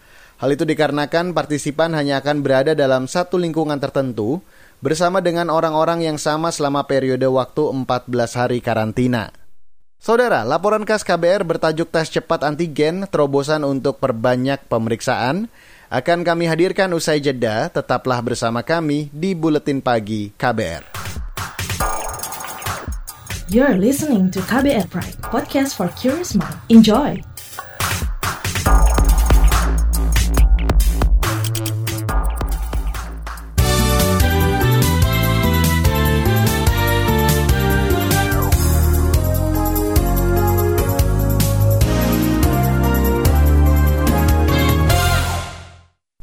Hal 0.41 0.57
itu 0.57 0.65
dikarenakan 0.65 1.37
partisipan 1.37 1.93
hanya 1.93 2.17
akan 2.17 2.41
berada 2.41 2.73
dalam 2.73 3.05
satu 3.05 3.37
lingkungan 3.37 3.77
tertentu 3.77 4.41
bersama 4.81 5.21
dengan 5.21 5.53
orang-orang 5.53 6.01
yang 6.01 6.17
sama 6.17 6.49
selama 6.49 6.81
periode 6.89 7.29
waktu 7.29 7.61
14 7.61 8.09
hari 8.33 8.57
karantina. 8.57 9.29
Saudara, 10.01 10.41
laporan 10.41 10.81
khas 10.81 11.05
KBR 11.05 11.45
bertajuk 11.45 11.93
tes 11.93 12.09
cepat 12.09 12.41
antigen 12.41 13.05
terobosan 13.05 13.61
untuk 13.61 14.01
perbanyak 14.01 14.65
pemeriksaan 14.65 15.45
akan 15.93 16.25
kami 16.25 16.49
hadirkan 16.49 16.89
usai 16.97 17.21
jeda. 17.21 17.69
Tetaplah 17.69 18.25
bersama 18.25 18.65
kami 18.65 19.13
di 19.13 19.37
Buletin 19.37 19.77
Pagi 19.77 20.33
KBR. 20.33 20.89
You're 23.53 23.77
listening 23.77 24.33
to 24.33 24.41
KBR 24.41 24.89
Pride, 24.89 25.21
podcast 25.21 25.77
for 25.77 25.93
curious 25.93 26.33
mind. 26.33 26.57
Enjoy! 26.73 27.30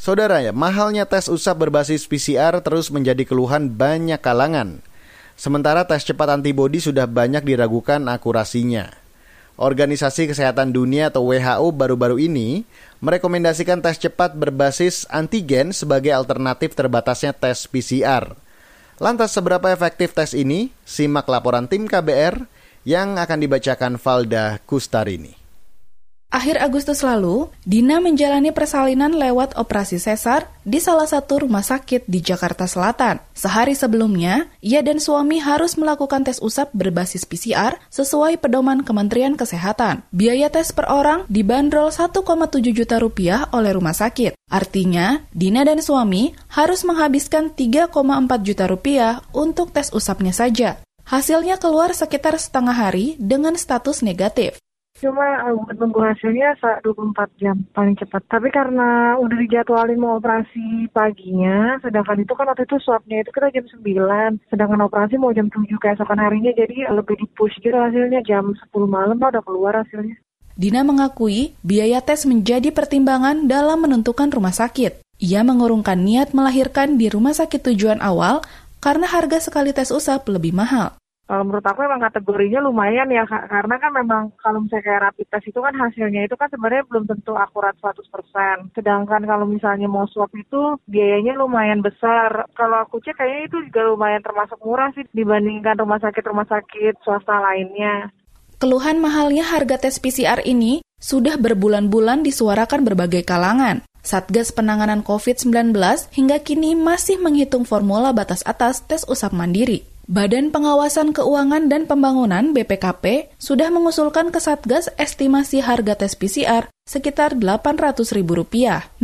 Saudara 0.08 0.40
ya, 0.40 0.56
mahalnya 0.56 1.04
tes 1.04 1.28
usap 1.28 1.68
berbasis 1.68 2.08
PCR 2.08 2.64
terus 2.64 2.88
menjadi 2.88 3.28
keluhan 3.28 3.68
banyak 3.68 4.16
kalangan. 4.24 4.80
Sementara 5.36 5.84
tes 5.84 6.00
cepat 6.00 6.32
antibodi 6.32 6.80
sudah 6.80 7.04
banyak 7.04 7.44
diragukan 7.44 8.00
akurasinya. 8.08 8.88
Organisasi 9.60 10.32
Kesehatan 10.32 10.72
Dunia 10.72 11.12
atau 11.12 11.28
WHO 11.28 11.76
baru-baru 11.76 12.24
ini 12.24 12.64
merekomendasikan 13.04 13.84
tes 13.84 14.00
cepat 14.00 14.32
berbasis 14.32 15.04
antigen 15.12 15.76
sebagai 15.76 16.16
alternatif 16.16 16.72
terbatasnya 16.72 17.36
tes 17.36 17.68
PCR. 17.68 18.32
Lantas 18.96 19.36
seberapa 19.36 19.68
efektif 19.68 20.16
tes 20.16 20.32
ini? 20.32 20.72
Simak 20.88 21.28
laporan 21.28 21.68
tim 21.68 21.84
KBR 21.84 22.48
yang 22.88 23.20
akan 23.20 23.44
dibacakan 23.44 24.00
Valda 24.00 24.56
Kustarini. 24.64 25.37
Akhir 26.28 26.60
Agustus 26.60 27.00
lalu, 27.00 27.48
Dina 27.64 28.04
menjalani 28.04 28.52
persalinan 28.52 29.16
lewat 29.16 29.56
operasi 29.56 29.96
sesar 29.96 30.44
di 30.60 30.76
salah 30.76 31.08
satu 31.08 31.48
rumah 31.48 31.64
sakit 31.64 32.04
di 32.04 32.20
Jakarta 32.20 32.68
Selatan. 32.68 33.16
Sehari 33.32 33.72
sebelumnya, 33.72 34.44
ia 34.60 34.84
dan 34.84 35.00
suami 35.00 35.40
harus 35.40 35.80
melakukan 35.80 36.28
tes 36.28 36.36
usap 36.44 36.68
berbasis 36.76 37.24
PCR 37.24 37.80
sesuai 37.88 38.44
pedoman 38.44 38.84
Kementerian 38.84 39.40
Kesehatan. 39.40 40.04
Biaya 40.12 40.52
tes 40.52 40.68
per 40.68 40.92
orang 40.92 41.24
dibanderol 41.32 41.88
1,7 41.88 42.20
juta 42.76 43.00
rupiah 43.00 43.48
oleh 43.56 43.72
rumah 43.72 43.96
sakit. 43.96 44.36
Artinya, 44.52 45.24
Dina 45.32 45.64
dan 45.64 45.80
suami 45.80 46.36
harus 46.52 46.84
menghabiskan 46.84 47.56
3,4 47.56 47.88
juta 48.44 48.68
rupiah 48.68 49.24
untuk 49.32 49.72
tes 49.72 49.88
usapnya 49.96 50.36
saja. 50.36 50.76
Hasilnya 51.08 51.56
keluar 51.56 51.96
sekitar 51.96 52.36
setengah 52.36 52.76
hari 52.76 53.16
dengan 53.16 53.56
status 53.56 54.04
negatif. 54.04 54.60
Cuma 54.98 55.46
uh, 55.46 55.54
nunggu 55.78 56.02
hasilnya 56.02 56.58
24 56.58 57.38
jam 57.38 57.62
paling 57.70 57.94
cepat. 57.94 58.26
Tapi 58.26 58.50
karena 58.50 59.14
udah 59.22 59.36
dijadwalin 59.38 60.02
mau 60.02 60.18
operasi 60.18 60.90
paginya, 60.90 61.78
sedangkan 61.78 62.26
itu 62.26 62.34
kan 62.34 62.50
waktu 62.50 62.66
itu 62.66 62.76
swabnya 62.82 63.22
itu 63.22 63.30
kita 63.30 63.54
jam 63.54 63.64
9, 63.78 64.50
sedangkan 64.50 64.80
operasi 64.90 65.14
mau 65.22 65.30
jam 65.30 65.46
7 65.46 65.70
keesokan 65.78 66.18
harinya, 66.18 66.50
jadi 66.50 66.90
lebih 66.90 67.14
di-push 67.14 67.62
gitu 67.62 67.78
hasilnya 67.78 68.26
jam 68.26 68.50
10 68.50 68.74
malam 68.90 69.22
udah 69.22 69.42
keluar 69.46 69.78
hasilnya. 69.78 70.18
Dina 70.58 70.82
mengakui 70.82 71.54
biaya 71.62 72.02
tes 72.02 72.26
menjadi 72.26 72.74
pertimbangan 72.74 73.46
dalam 73.46 73.78
menentukan 73.78 74.26
rumah 74.26 74.50
sakit. 74.50 75.06
Ia 75.22 75.46
mengurungkan 75.46 76.02
niat 76.02 76.34
melahirkan 76.34 76.98
di 76.98 77.06
rumah 77.06 77.30
sakit 77.30 77.62
tujuan 77.70 78.02
awal 78.02 78.42
karena 78.82 79.06
harga 79.06 79.38
sekali 79.38 79.70
tes 79.70 79.94
usap 79.94 80.26
lebih 80.26 80.50
mahal. 80.50 80.97
Kalau 81.28 81.44
menurut 81.44 81.60
aku 81.60 81.84
memang 81.84 82.00
kategorinya 82.00 82.64
lumayan 82.64 83.12
ya, 83.12 83.28
karena 83.28 83.76
kan 83.76 83.92
memang 83.92 84.32
kalau 84.40 84.64
misalnya 84.64 84.84
kayak 84.88 85.02
rapid 85.12 85.26
test 85.28 85.52
itu 85.52 85.60
kan 85.60 85.76
hasilnya 85.76 86.24
itu 86.24 86.32
kan 86.40 86.48
sebenarnya 86.48 86.88
belum 86.88 87.04
tentu 87.04 87.36
akurat 87.36 87.76
100%. 87.84 88.72
Sedangkan 88.72 89.28
kalau 89.28 89.44
misalnya 89.44 89.92
mau 89.92 90.08
swab 90.08 90.32
itu 90.32 90.80
biayanya 90.88 91.36
lumayan 91.36 91.84
besar. 91.84 92.48
Kalau 92.56 92.80
aku 92.80 93.04
cek 93.04 93.20
kayaknya 93.20 93.44
itu 93.44 93.56
juga 93.68 93.92
lumayan 93.92 94.24
termasuk 94.24 94.56
murah 94.64 94.88
sih 94.96 95.04
dibandingkan 95.12 95.76
rumah 95.76 96.00
sakit-rumah 96.00 96.48
sakit 96.48 96.96
swasta 97.04 97.36
lainnya. 97.44 98.08
Keluhan 98.56 98.96
mahalnya 98.96 99.44
harga 99.44 99.76
tes 99.84 100.00
PCR 100.00 100.40
ini 100.48 100.80
sudah 100.96 101.36
berbulan-bulan 101.36 102.24
disuarakan 102.24 102.88
berbagai 102.88 103.28
kalangan. 103.28 103.84
Satgas 104.00 104.48
Penanganan 104.56 105.04
COVID-19 105.04 105.76
hingga 106.16 106.40
kini 106.40 106.72
masih 106.72 107.20
menghitung 107.20 107.68
formula 107.68 108.16
batas 108.16 108.40
atas 108.48 108.80
tes 108.88 109.04
usap 109.04 109.36
mandiri. 109.36 109.97
Badan 110.08 110.48
Pengawasan 110.48 111.12
Keuangan 111.12 111.68
dan 111.68 111.84
Pembangunan 111.84 112.56
BPKP 112.56 113.28
sudah 113.36 113.68
mengusulkan 113.68 114.32
ke 114.32 114.40
Satgas 114.40 114.88
estimasi 114.96 115.60
harga 115.60 116.00
tes 116.00 116.16
PCR 116.16 116.64
sekitar 116.88 117.36
Rp800.000. 117.36 118.24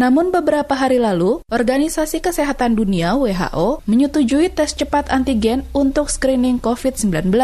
Namun 0.00 0.32
beberapa 0.32 0.72
hari 0.72 0.96
lalu, 0.96 1.44
Organisasi 1.52 2.24
Kesehatan 2.24 2.80
Dunia 2.80 3.20
WHO 3.20 3.84
menyetujui 3.84 4.48
tes 4.48 4.72
cepat 4.72 5.12
antigen 5.12 5.68
untuk 5.76 6.08
screening 6.08 6.56
COVID-19. 6.64 7.36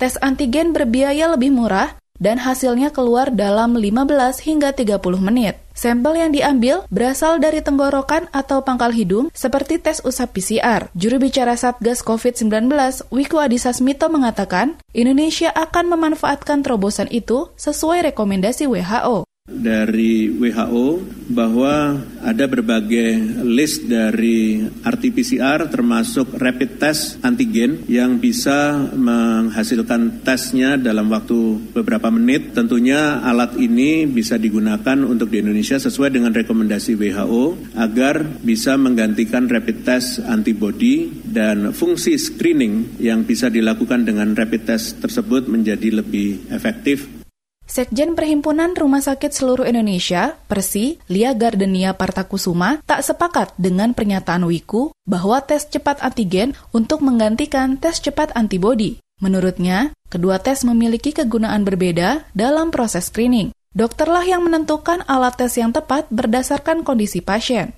Tes 0.00 0.16
antigen 0.24 0.72
berbiaya 0.72 1.36
lebih 1.36 1.52
murah 1.52 2.00
dan 2.18 2.40
hasilnya 2.40 2.92
keluar 2.92 3.32
dalam 3.32 3.76
15 3.78 4.42
hingga 4.44 4.72
30 4.72 5.00
menit. 5.20 5.60
Sampel 5.76 6.16
yang 6.16 6.32
diambil 6.32 6.88
berasal 6.88 7.36
dari 7.36 7.60
tenggorokan 7.60 8.32
atau 8.32 8.64
pangkal 8.64 8.96
hidung 8.96 9.28
seperti 9.36 9.76
tes 9.76 10.00
usap 10.00 10.32
PCR. 10.32 10.88
Juru 10.96 11.20
bicara 11.20 11.52
Satgas 11.52 12.00
COVID-19, 12.00 12.72
Wiku 13.12 13.36
Adhisa 13.36 13.76
Smito 13.76 14.08
mengatakan, 14.08 14.80
Indonesia 14.96 15.52
akan 15.52 15.92
memanfaatkan 15.92 16.64
terobosan 16.64 17.12
itu 17.12 17.52
sesuai 17.60 18.08
rekomendasi 18.12 18.64
WHO 18.64 19.28
dari 19.46 20.26
WHO 20.26 21.06
bahwa 21.30 22.02
ada 22.22 22.44
berbagai 22.50 23.42
list 23.46 23.86
dari 23.86 24.62
RT-PCR 24.62 25.70
termasuk 25.70 26.34
rapid 26.34 26.82
test 26.82 27.22
antigen 27.22 27.86
yang 27.86 28.18
bisa 28.18 28.90
menghasilkan 28.94 30.26
tesnya 30.26 30.74
dalam 30.74 31.06
waktu 31.10 31.72
beberapa 31.72 32.10
menit. 32.10 32.58
Tentunya 32.58 33.22
alat 33.22 33.54
ini 33.58 34.10
bisa 34.10 34.34
digunakan 34.34 35.02
untuk 35.06 35.30
di 35.30 35.38
Indonesia 35.42 35.78
sesuai 35.78 36.14
dengan 36.14 36.34
rekomendasi 36.34 36.98
WHO 36.98 37.74
agar 37.78 38.42
bisa 38.42 38.74
menggantikan 38.74 39.46
rapid 39.46 39.86
test 39.86 40.22
antibody 40.26 41.10
dan 41.22 41.70
fungsi 41.70 42.18
screening 42.18 42.98
yang 42.98 43.22
bisa 43.22 43.46
dilakukan 43.46 44.02
dengan 44.02 44.34
rapid 44.34 44.62
test 44.66 44.98
tersebut 44.98 45.46
menjadi 45.46 46.02
lebih 46.02 46.50
efektif 46.50 47.25
Sekjen 47.66 48.14
Perhimpunan 48.14 48.78
Rumah 48.78 49.02
Sakit 49.02 49.34
Seluruh 49.34 49.66
Indonesia, 49.66 50.38
Persi, 50.46 51.02
Lia 51.10 51.34
Gardenia 51.34 51.98
Partakusuma, 51.98 52.78
tak 52.86 53.02
sepakat 53.02 53.58
dengan 53.58 53.90
pernyataan 53.90 54.46
Wiku 54.46 54.94
bahwa 55.02 55.42
tes 55.42 55.66
cepat 55.66 55.98
antigen 55.98 56.54
untuk 56.70 57.02
menggantikan 57.02 57.74
tes 57.74 57.98
cepat 57.98 58.30
antibodi. 58.38 59.02
Menurutnya, 59.18 59.90
kedua 60.06 60.38
tes 60.38 60.62
memiliki 60.62 61.10
kegunaan 61.10 61.66
berbeda 61.66 62.22
dalam 62.38 62.70
proses 62.70 63.10
screening. 63.10 63.50
Dokterlah 63.74 64.22
yang 64.22 64.46
menentukan 64.46 65.02
alat 65.10 65.34
tes 65.34 65.58
yang 65.58 65.74
tepat 65.74 66.06
berdasarkan 66.08 66.86
kondisi 66.86 67.18
pasien 67.18 67.74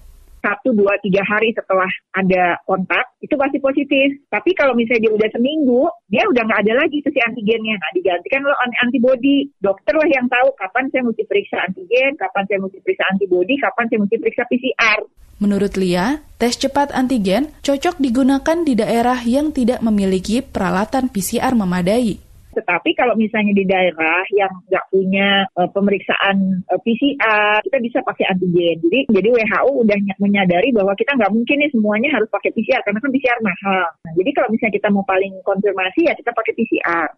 satu, 0.48 0.72
dua, 0.72 0.96
tiga 1.04 1.20
hari 1.28 1.52
setelah 1.52 1.88
ada 2.16 2.56
kontak, 2.64 3.12
itu 3.20 3.36
pasti 3.36 3.60
positif. 3.60 4.24
Tapi 4.32 4.56
kalau 4.56 4.72
misalnya 4.72 5.04
dia 5.04 5.12
udah 5.12 5.28
seminggu, 5.36 5.84
dia 6.08 6.24
udah 6.24 6.42
nggak 6.48 6.60
ada 6.64 6.72
lagi 6.80 7.04
tuh 7.04 7.12
si 7.12 7.20
antigennya. 7.20 7.76
Nah, 7.76 7.90
digantikan 7.92 8.40
lo 8.48 8.56
antibody. 8.80 9.52
Dokter 9.60 9.92
lah 9.92 10.08
yang 10.08 10.24
tahu 10.32 10.48
kapan 10.56 10.88
saya 10.88 11.04
mesti 11.04 11.22
periksa 11.28 11.60
antigen, 11.60 12.16
kapan 12.16 12.44
saya 12.48 12.58
mesti 12.64 12.78
periksa 12.80 13.04
antibody, 13.12 13.54
kapan 13.60 13.84
saya 13.92 13.98
mesti 14.00 14.16
periksa 14.16 14.42
PCR. 14.48 15.00
Menurut 15.38 15.78
Lia, 15.78 16.18
tes 16.40 16.58
cepat 16.58 16.90
antigen 16.90 17.54
cocok 17.62 18.02
digunakan 18.02 18.58
di 18.66 18.74
daerah 18.74 19.22
yang 19.22 19.54
tidak 19.54 19.78
memiliki 19.86 20.42
peralatan 20.42 21.06
PCR 21.12 21.54
memadai. 21.54 22.27
Tetapi 22.58 22.90
kalau 22.98 23.14
misalnya 23.14 23.54
di 23.54 23.62
daerah 23.62 24.26
yang 24.34 24.50
nggak 24.66 24.84
punya 24.90 25.46
uh, 25.54 25.70
pemeriksaan 25.70 26.66
uh, 26.66 26.74
eh, 26.74 26.80
PCR, 26.82 27.62
kita 27.62 27.78
bisa 27.78 27.98
pakai 28.02 28.26
antigen. 28.26 28.82
Jadi, 28.82 28.98
jadi 29.14 29.28
WHO 29.30 29.70
udah 29.86 29.98
menyadari 30.18 30.74
bahwa 30.74 30.98
kita 30.98 31.14
nggak 31.14 31.30
mungkin 31.30 31.56
nih 31.62 31.70
semuanya 31.70 32.10
harus 32.18 32.26
pakai 32.34 32.50
PCR 32.50 32.82
karena 32.82 32.98
kan 32.98 33.10
PCR 33.14 33.38
mahal. 33.46 33.86
Nah, 34.02 34.12
jadi 34.18 34.30
kalau 34.34 34.48
misalnya 34.50 34.74
kita 34.74 34.88
mau 34.90 35.04
paling 35.06 35.32
konfirmasi 35.46 36.00
ya 36.10 36.14
kita 36.18 36.34
pakai 36.34 36.52
PCR. 36.58 37.08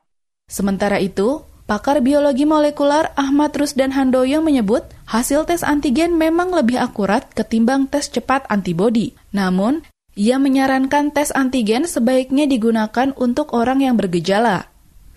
Sementara 0.45 1.01
itu, 1.01 1.41
Pakar 1.71 2.03
biologi 2.03 2.43
molekular 2.51 3.15
Ahmad 3.15 3.55
Rusdan 3.55 3.95
Handoyo 3.95 4.43
menyebut 4.43 4.83
hasil 5.07 5.47
tes 5.47 5.63
antigen 5.63 6.19
memang 6.19 6.51
lebih 6.51 6.83
akurat 6.83 7.31
ketimbang 7.31 7.87
tes 7.87 8.11
cepat 8.11 8.43
antibodi. 8.51 9.15
Namun, 9.31 9.87
ia 10.19 10.43
menyarankan 10.43 11.15
tes 11.15 11.31
antigen 11.31 11.87
sebaiknya 11.87 12.51
digunakan 12.51 13.15
untuk 13.15 13.55
orang 13.55 13.87
yang 13.87 13.95
bergejala 13.95 14.70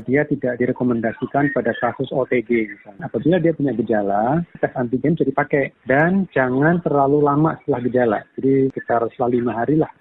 dia 0.04 0.28
tidak 0.28 0.60
direkomendasikan 0.60 1.50
pada 1.56 1.72
kasus 1.80 2.12
OTG. 2.12 2.68
Apabila 3.00 3.40
dia 3.40 3.56
punya 3.56 3.74
gejala, 3.74 4.44
tes 4.60 4.72
antigen 4.76 5.16
bisa 5.16 5.26
dipakai 5.26 5.72
dan 5.88 6.28
jangan 6.36 6.84
terlalu 6.84 7.24
lama 7.24 7.56
setelah 7.64 7.82
gejala. 7.88 8.20
Jadi 8.36 8.70
sekitar 8.70 9.08
setelah 9.10 9.32
lima 9.32 9.52
hari 9.56 9.76
lah. 9.80 9.92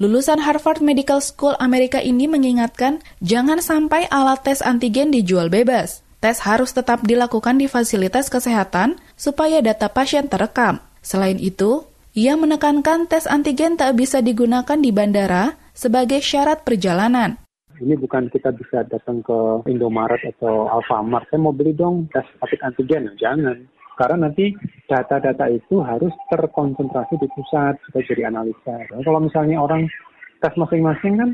Lulusan 0.00 0.40
Harvard 0.40 0.80
Medical 0.80 1.20
School 1.20 1.52
Amerika 1.60 2.00
ini 2.00 2.24
mengingatkan 2.24 3.04
jangan 3.20 3.60
sampai 3.60 4.08
alat 4.08 4.40
tes 4.40 4.64
antigen 4.64 5.12
dijual 5.12 5.52
bebas. 5.52 6.00
Tes 6.22 6.38
harus 6.46 6.70
tetap 6.70 7.02
dilakukan 7.02 7.58
di 7.58 7.66
fasilitas 7.66 8.30
kesehatan 8.30 9.02
supaya 9.18 9.58
data 9.58 9.90
pasien 9.90 10.30
terekam. 10.30 10.78
Selain 11.02 11.36
itu, 11.36 11.82
ia 12.14 12.38
menekankan 12.38 13.10
tes 13.10 13.26
antigen 13.26 13.74
tak 13.74 13.98
bisa 13.98 14.22
digunakan 14.22 14.78
di 14.78 14.94
bandara 14.94 15.58
sebagai 15.74 16.22
syarat 16.22 16.62
perjalanan. 16.62 17.41
Ini 17.82 17.98
bukan 17.98 18.30
kita 18.30 18.54
bisa 18.54 18.86
datang 18.86 19.26
ke 19.26 19.66
Indomaret 19.66 20.22
atau 20.38 20.70
Alfamart, 20.70 21.26
saya 21.26 21.42
mau 21.42 21.50
beli 21.50 21.74
dong 21.74 22.06
tes 22.14 22.22
rapid 22.38 22.62
antigen. 22.62 23.10
Jangan. 23.18 23.58
Karena 23.98 24.30
nanti 24.30 24.54
data-data 24.86 25.50
itu 25.50 25.82
harus 25.82 26.14
terkonsentrasi 26.30 27.18
di 27.18 27.28
pusat 27.34 27.76
supaya 27.82 28.06
jadi 28.06 28.30
analisa. 28.30 28.86
Kalau 28.88 29.20
misalnya 29.20 29.58
orang 29.58 29.90
tes 30.38 30.54
masing-masing 30.54 31.18
kan 31.18 31.30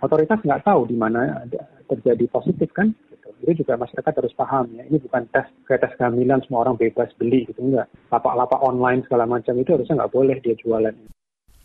otoritas 0.00 0.40
nggak 0.40 0.64
tahu 0.64 0.88
di 0.88 0.96
mana 0.96 1.44
terjadi 1.86 2.24
positif 2.32 2.72
kan. 2.72 2.96
Jadi 3.40 3.64
juga 3.64 3.76
masyarakat 3.80 4.12
harus 4.20 4.36
paham 4.36 4.68
ya, 4.76 4.84
ini 4.84 5.00
bukan 5.00 5.24
tes 5.32 5.48
kayak 5.64 5.80
tes 5.80 5.96
kehamilan 5.96 6.44
semua 6.44 6.68
orang 6.68 6.76
bebas 6.76 7.08
beli 7.16 7.48
gitu 7.48 7.60
enggak. 7.64 7.88
Lapak-lapak 8.12 8.60
online 8.60 9.00
segala 9.08 9.24
macam 9.24 9.56
itu 9.56 9.72
harusnya 9.72 10.04
nggak 10.04 10.12
boleh 10.12 10.36
dia 10.44 10.52
jualan. 10.60 10.92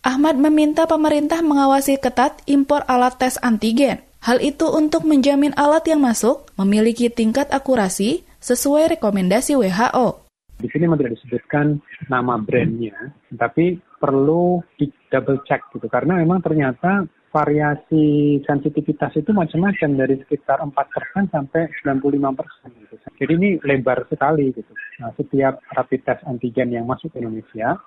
Ahmad 0.06 0.40
meminta 0.40 0.88
pemerintah 0.88 1.44
mengawasi 1.44 2.00
ketat 2.00 2.46
impor 2.48 2.88
alat 2.88 3.20
tes 3.20 3.36
antigen. 3.44 4.00
Hal 4.26 4.42
itu 4.42 4.66
untuk 4.74 5.06
menjamin 5.06 5.54
alat 5.54 5.86
yang 5.86 6.02
masuk 6.02 6.50
memiliki 6.58 7.14
tingkat 7.14 7.46
akurasi 7.54 8.26
sesuai 8.42 8.98
rekomendasi 8.98 9.54
WHO. 9.54 10.26
Di 10.58 10.66
sini 10.74 10.90
memang 10.90 10.98
tidak 10.98 11.22
disebutkan 11.22 11.78
nama 12.10 12.42
brandnya, 12.42 13.14
tapi 13.38 13.78
perlu 14.02 14.66
di 14.82 14.90
double 15.14 15.46
check 15.46 15.62
gitu 15.78 15.86
karena 15.86 16.18
memang 16.18 16.42
ternyata 16.42 17.06
variasi 17.30 18.42
sensitivitas 18.50 19.14
itu 19.14 19.30
macam-macam 19.30 19.90
dari 19.94 20.18
sekitar 20.26 20.58
4% 20.58 21.30
sampai 21.30 21.70
95% 21.86 22.82
gitu. 22.82 22.96
Jadi 23.22 23.32
ini 23.38 23.50
lebar 23.62 24.10
sekali 24.10 24.50
gitu. 24.58 24.74
Nah, 25.06 25.14
setiap 25.22 25.62
rapid 25.70 26.02
test 26.02 26.26
antigen 26.26 26.74
yang 26.74 26.90
masuk 26.90 27.14
ke 27.14 27.22
Indonesia 27.22 27.78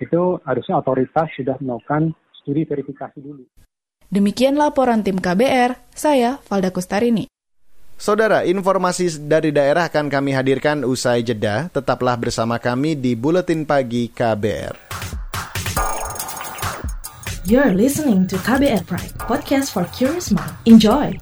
itu 0.00 0.40
harusnya 0.40 0.80
otoritas 0.80 1.28
sudah 1.36 1.60
melakukan 1.60 2.16
studi 2.40 2.64
verifikasi 2.64 3.20
dulu. 3.20 3.44
Demikian 4.06 4.54
laporan 4.54 5.02
tim 5.02 5.18
KBR, 5.18 5.74
saya 5.90 6.38
Valda 6.46 6.70
Kustarini. 6.70 7.26
Saudara, 7.96 8.44
informasi 8.44 9.24
dari 9.24 9.50
daerah 9.50 9.88
akan 9.88 10.12
kami 10.12 10.36
hadirkan 10.36 10.84
usai 10.84 11.24
jeda. 11.24 11.72
Tetaplah 11.72 12.14
bersama 12.14 12.60
kami 12.60 12.94
di 12.94 13.16
Buletin 13.16 13.64
Pagi 13.64 14.12
KBR. 14.12 14.76
You're 17.46 17.74
listening 17.74 18.26
to 18.30 18.36
KBR 18.42 18.84
Pride, 18.84 19.14
podcast 19.22 19.70
for 19.70 19.86
curious 19.94 20.34
mind. 20.34 20.54
Enjoy! 20.66 21.14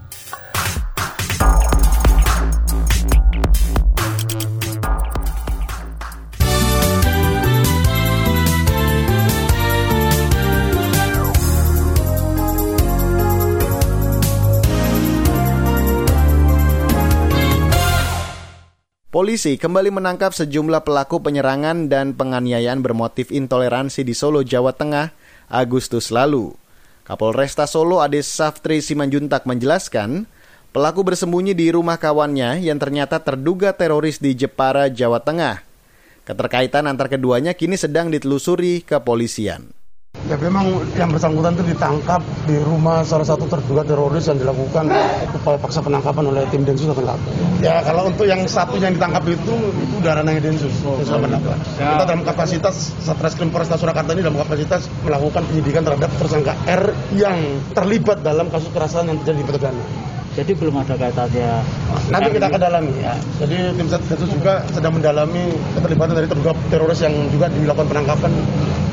Polisi 19.15 19.55
kembali 19.55 19.95
menangkap 19.95 20.35
sejumlah 20.35 20.83
pelaku 20.83 21.23
penyerangan 21.23 21.87
dan 21.87 22.19
penganiayaan 22.19 22.83
bermotif 22.83 23.31
intoleransi 23.31 24.03
di 24.03 24.11
Solo, 24.11 24.43
Jawa 24.43 24.75
Tengah, 24.75 25.15
Agustus 25.47 26.11
lalu. 26.11 26.51
Kapolresta 27.07 27.63
Solo 27.71 28.03
Ade 28.03 28.27
Saftri 28.27 28.83
Simanjuntak 28.83 29.47
menjelaskan, 29.47 30.27
pelaku 30.75 31.07
bersembunyi 31.07 31.55
di 31.55 31.71
rumah 31.71 31.95
kawannya 31.95 32.59
yang 32.67 32.83
ternyata 32.83 33.23
terduga 33.23 33.71
teroris 33.71 34.19
di 34.19 34.35
Jepara, 34.35 34.91
Jawa 34.91 35.23
Tengah. 35.23 35.63
Keterkaitan 36.27 36.91
antar 36.91 37.07
keduanya 37.07 37.55
kini 37.55 37.79
sedang 37.79 38.11
ditelusuri 38.11 38.83
kepolisian. 38.83 39.84
Ya 40.25 40.41
memang 40.41 40.73
yang 40.97 41.13
bersangkutan 41.13 41.53
itu 41.53 41.77
ditangkap 41.77 42.25
di 42.49 42.57
rumah 42.65 43.05
salah 43.05 43.29
satu 43.29 43.45
terduga 43.45 43.85
teroris 43.85 44.25
yang 44.25 44.41
dilakukan 44.41 44.89
upaya 45.37 45.61
paksa 45.61 45.85
penangkapan 45.85 46.33
oleh 46.33 46.49
tim 46.49 46.65
Densus 46.65 46.89
88. 46.89 47.61
Ya 47.61 47.85
kalau 47.85 48.09
untuk 48.09 48.25
yang 48.25 48.41
satu 48.49 48.81
yang 48.81 48.97
ditangkap 48.97 49.21
itu 49.29 49.53
itu 49.77 49.95
udah 50.01 50.13
ranahnya 50.17 50.41
Densus, 50.41 50.73
Densus 50.81 51.13
88. 51.13 51.77
Ya. 51.77 52.01
Kita 52.01 52.05
dalam 52.09 52.23
kapasitas 52.25 52.97
Satreskrim 53.05 53.53
Polresta 53.53 53.77
Surakarta 53.77 54.17
ini 54.17 54.25
dalam 54.25 54.41
kapasitas 54.41 54.89
melakukan 55.05 55.45
penyidikan 55.45 55.85
terhadap 55.85 56.09
tersangka 56.17 56.57
R 56.65 56.97
yang 57.13 57.37
terlibat 57.77 58.25
dalam 58.25 58.49
kasus 58.49 58.73
kekerasan 58.73 59.13
yang 59.13 59.21
terjadi 59.21 59.45
di 59.45 59.47
Petegana. 59.53 59.85
Jadi 60.35 60.51
belum 60.57 60.75
ada 60.83 60.99
kaitannya. 60.99 61.63
Nanti 62.11 62.29
kita 62.35 62.47
akan 62.51 62.61
dalami 62.65 62.93
ya. 62.97 63.15
Jadi 63.45 63.57
tim 63.77 63.87
Densus 63.93 64.31
juga 64.33 64.65
sedang 64.73 64.97
mendalami 64.97 65.53
keterlibatan 65.77 66.17
dari 66.17 66.27
terduga 66.33 66.57
teroris 66.73 67.05
yang 67.05 67.13
juga 67.29 67.53
dilakukan 67.53 67.93
penangkapan 67.93 68.33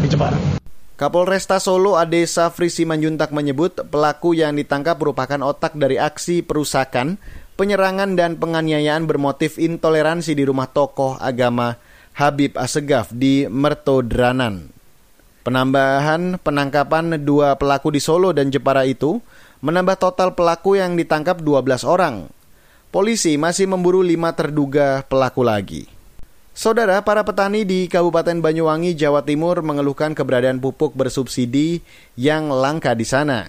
di 0.03 0.07
Jepara. 0.11 0.60
Kapolresta 1.01 1.57
Solo 1.57 1.97
Ade 1.97 2.29
Safri 2.29 2.69
Simanjuntak 2.69 3.33
menyebut 3.33 3.73
pelaku 3.89 4.37
yang 4.37 4.53
ditangkap 4.53 5.01
merupakan 5.01 5.41
otak 5.49 5.73
dari 5.73 5.97
aksi 5.97 6.45
perusakan, 6.45 7.17
penyerangan 7.57 8.13
dan 8.13 8.37
penganiayaan 8.37 9.09
bermotif 9.09 9.57
intoleransi 9.57 10.37
di 10.37 10.45
rumah 10.45 10.69
tokoh 10.69 11.17
agama 11.17 11.81
Habib 12.13 12.53
Asegaf 12.53 13.09
di 13.09 13.49
Mertodranan. 13.49 14.69
Penambahan 15.41 16.37
penangkapan 16.37 17.17
dua 17.17 17.57
pelaku 17.57 17.89
di 17.89 17.97
Solo 17.97 18.29
dan 18.29 18.53
Jepara 18.53 18.85
itu 18.85 19.25
menambah 19.65 19.97
total 19.97 20.37
pelaku 20.37 20.77
yang 20.77 20.93
ditangkap 20.93 21.41
12 21.41 21.81
orang. 21.81 22.29
Polisi 22.93 23.41
masih 23.41 23.65
memburu 23.65 24.05
lima 24.05 24.37
terduga 24.37 25.01
pelaku 25.09 25.41
lagi. 25.41 26.00
Saudara, 26.51 26.99
para 26.99 27.23
petani 27.23 27.63
di 27.63 27.87
Kabupaten 27.87 28.43
Banyuwangi, 28.43 28.91
Jawa 28.91 29.23
Timur 29.23 29.63
mengeluhkan 29.63 30.11
keberadaan 30.11 30.59
pupuk 30.59 30.91
bersubsidi 30.99 31.79
yang 32.19 32.51
langka 32.51 32.91
di 32.91 33.07
sana. 33.07 33.47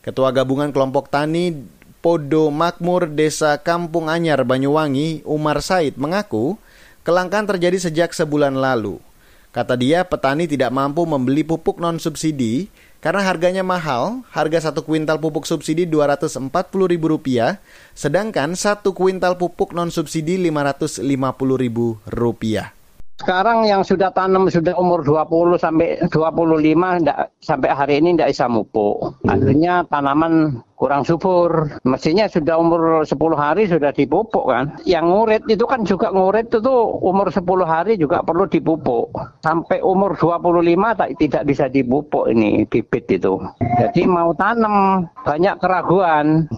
Ketua 0.00 0.32
Gabungan 0.32 0.72
Kelompok 0.72 1.12
Tani 1.12 1.52
Podo 2.00 2.48
Makmur 2.48 3.12
Desa 3.12 3.60
Kampung 3.60 4.08
Anyar 4.08 4.40
Banyuwangi, 4.48 5.20
Umar 5.28 5.60
Said 5.60 6.00
mengaku 6.00 6.56
kelangkaan 7.04 7.44
terjadi 7.44 7.76
sejak 7.76 8.16
sebulan 8.16 8.56
lalu. 8.56 9.04
Kata 9.52 9.76
dia, 9.76 10.08
petani 10.08 10.48
tidak 10.48 10.72
mampu 10.72 11.04
membeli 11.04 11.44
pupuk 11.44 11.76
non-subsidi 11.76 12.72
karena 13.00 13.24
harganya 13.24 13.64
mahal, 13.64 14.20
harga 14.28 14.68
satu 14.68 14.84
kuintal 14.84 15.16
pupuk 15.16 15.48
subsidi 15.48 15.88
Rp240.000, 15.88 17.56
sedangkan 17.96 18.52
satu 18.52 18.92
kuintal 18.92 19.40
pupuk 19.40 19.72
non-subsidi 19.72 20.36
Rp550.000. 20.36 22.79
Sekarang 23.20 23.68
yang 23.68 23.84
sudah 23.84 24.08
tanam 24.16 24.48
sudah 24.48 24.72
umur 24.80 25.04
20 25.04 25.60
sampai 25.60 26.00
25 26.08 26.72
enggak, 26.72 27.28
sampai 27.44 27.68
hari 27.68 28.00
ini 28.00 28.16
tidak 28.16 28.32
bisa 28.32 28.48
mupuk. 28.48 29.20
Akhirnya 29.28 29.84
tanaman 29.92 30.64
kurang 30.72 31.04
subur. 31.04 31.68
Mestinya 31.84 32.24
sudah 32.32 32.56
umur 32.56 33.04
10 33.04 33.12
hari 33.36 33.68
sudah 33.68 33.92
dipupuk 33.92 34.48
kan. 34.48 34.72
Yang 34.88 35.04
ngurit 35.12 35.42
itu 35.52 35.64
kan 35.68 35.84
juga 35.84 36.08
ngurit 36.08 36.48
itu 36.48 36.64
tuh 36.64 36.96
umur 37.04 37.28
10 37.28 37.44
hari 37.68 38.00
juga 38.00 38.24
perlu 38.24 38.48
dipupuk. 38.48 39.12
Sampai 39.44 39.84
umur 39.84 40.16
25 40.16 40.96
tak, 40.96 41.12
tidak 41.20 41.42
bisa 41.44 41.68
dipupuk 41.68 42.24
ini 42.32 42.64
bibit 42.64 43.04
itu. 43.12 43.36
Jadi 43.60 44.08
mau 44.08 44.32
tanam 44.32 45.04
banyak 45.28 45.60
keraguan. 45.60 46.48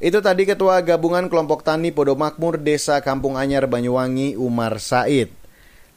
Itu 0.00 0.24
tadi 0.24 0.48
Ketua 0.48 0.80
Gabungan 0.80 1.28
Kelompok 1.28 1.60
Tani 1.60 1.92
Podomakmur 1.92 2.56
Desa 2.56 3.04
Kampung 3.04 3.36
Anyar 3.36 3.68
Banyuwangi 3.68 4.32
Umar 4.32 4.80
Said. 4.80 5.39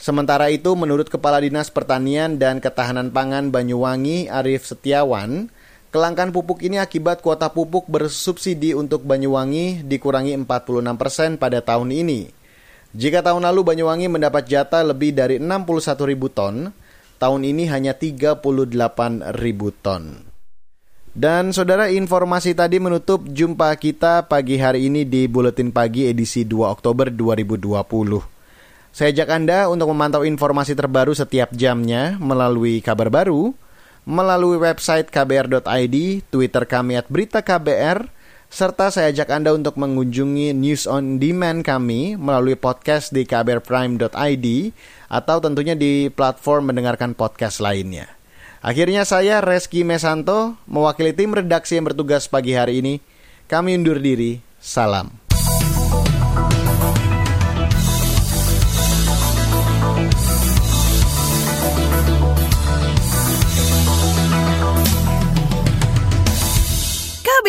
Sementara 0.04 0.52
itu, 0.52 0.76
menurut 0.76 1.08
Kepala 1.08 1.40
Dinas 1.40 1.72
Pertanian 1.72 2.36
dan 2.36 2.60
Ketahanan 2.60 3.08
Pangan 3.16 3.56
Banyuwangi, 3.56 4.28
Arif 4.28 4.68
Setiawan, 4.68 5.48
kelangkaan 5.96 6.36
pupuk 6.36 6.60
ini 6.60 6.76
akibat 6.76 7.24
kuota 7.24 7.48
pupuk 7.48 7.88
bersubsidi 7.88 8.76
untuk 8.76 9.08
Banyuwangi 9.08 9.88
dikurangi 9.88 10.36
46% 10.44 11.00
persen 11.00 11.40
pada 11.40 11.64
tahun 11.64 11.96
ini. 11.96 12.28
Jika 12.92 13.24
tahun 13.24 13.48
lalu 13.48 13.64
Banyuwangi 13.64 14.12
mendapat 14.12 14.44
jatah 14.44 14.84
lebih 14.84 15.16
dari 15.16 15.40
61 15.40 15.96
ribu 16.04 16.28
ton, 16.28 16.76
tahun 17.16 17.42
ini 17.48 17.72
hanya 17.72 17.96
38 17.96 18.44
ribu 19.40 19.72
ton. 19.72 20.20
Dan 21.16 21.56
saudara 21.56 21.88
informasi 21.88 22.52
tadi 22.52 22.76
menutup 22.76 23.24
jumpa 23.24 23.72
kita 23.80 24.28
pagi 24.28 24.60
hari 24.60 24.92
ini 24.92 25.08
di 25.08 25.32
Buletin 25.32 25.72
Pagi 25.72 26.12
edisi 26.12 26.44
2 26.44 26.68
Oktober 26.68 27.08
2020. 27.08 28.33
Saya 28.94 29.10
ajak 29.10 29.30
Anda 29.34 29.66
untuk 29.74 29.90
memantau 29.90 30.22
informasi 30.22 30.78
terbaru 30.78 31.18
setiap 31.18 31.50
jamnya 31.50 32.14
melalui 32.22 32.78
kabar 32.78 33.10
baru, 33.10 33.50
melalui 34.06 34.62
website 34.62 35.10
kbr.id, 35.10 35.98
Twitter 36.30 36.64
kami 36.70 37.02
at 37.02 37.10
berita 37.10 37.42
KBR, 37.42 38.06
serta 38.54 38.94
saya 38.94 39.10
ajak 39.10 39.34
Anda 39.34 39.58
untuk 39.58 39.82
mengunjungi 39.82 40.54
news 40.54 40.86
on 40.86 41.18
demand 41.18 41.66
kami 41.66 42.22
melalui 42.22 42.54
podcast 42.54 43.10
di 43.10 43.26
kbrprime.id 43.26 44.48
atau 45.10 45.38
tentunya 45.42 45.74
di 45.74 46.14
platform 46.14 46.70
mendengarkan 46.70 47.18
podcast 47.18 47.66
lainnya. 47.66 48.06
Akhirnya 48.62 49.10
saya 49.10 49.42
Reski 49.42 49.82
Mesanto 49.82 50.54
mewakili 50.70 51.18
tim 51.18 51.34
redaksi 51.34 51.82
yang 51.82 51.90
bertugas 51.90 52.30
pagi 52.30 52.54
hari 52.54 52.86
ini. 52.86 53.02
Kami 53.50 53.74
undur 53.74 53.98
diri. 53.98 54.38
Salam. 54.62 55.23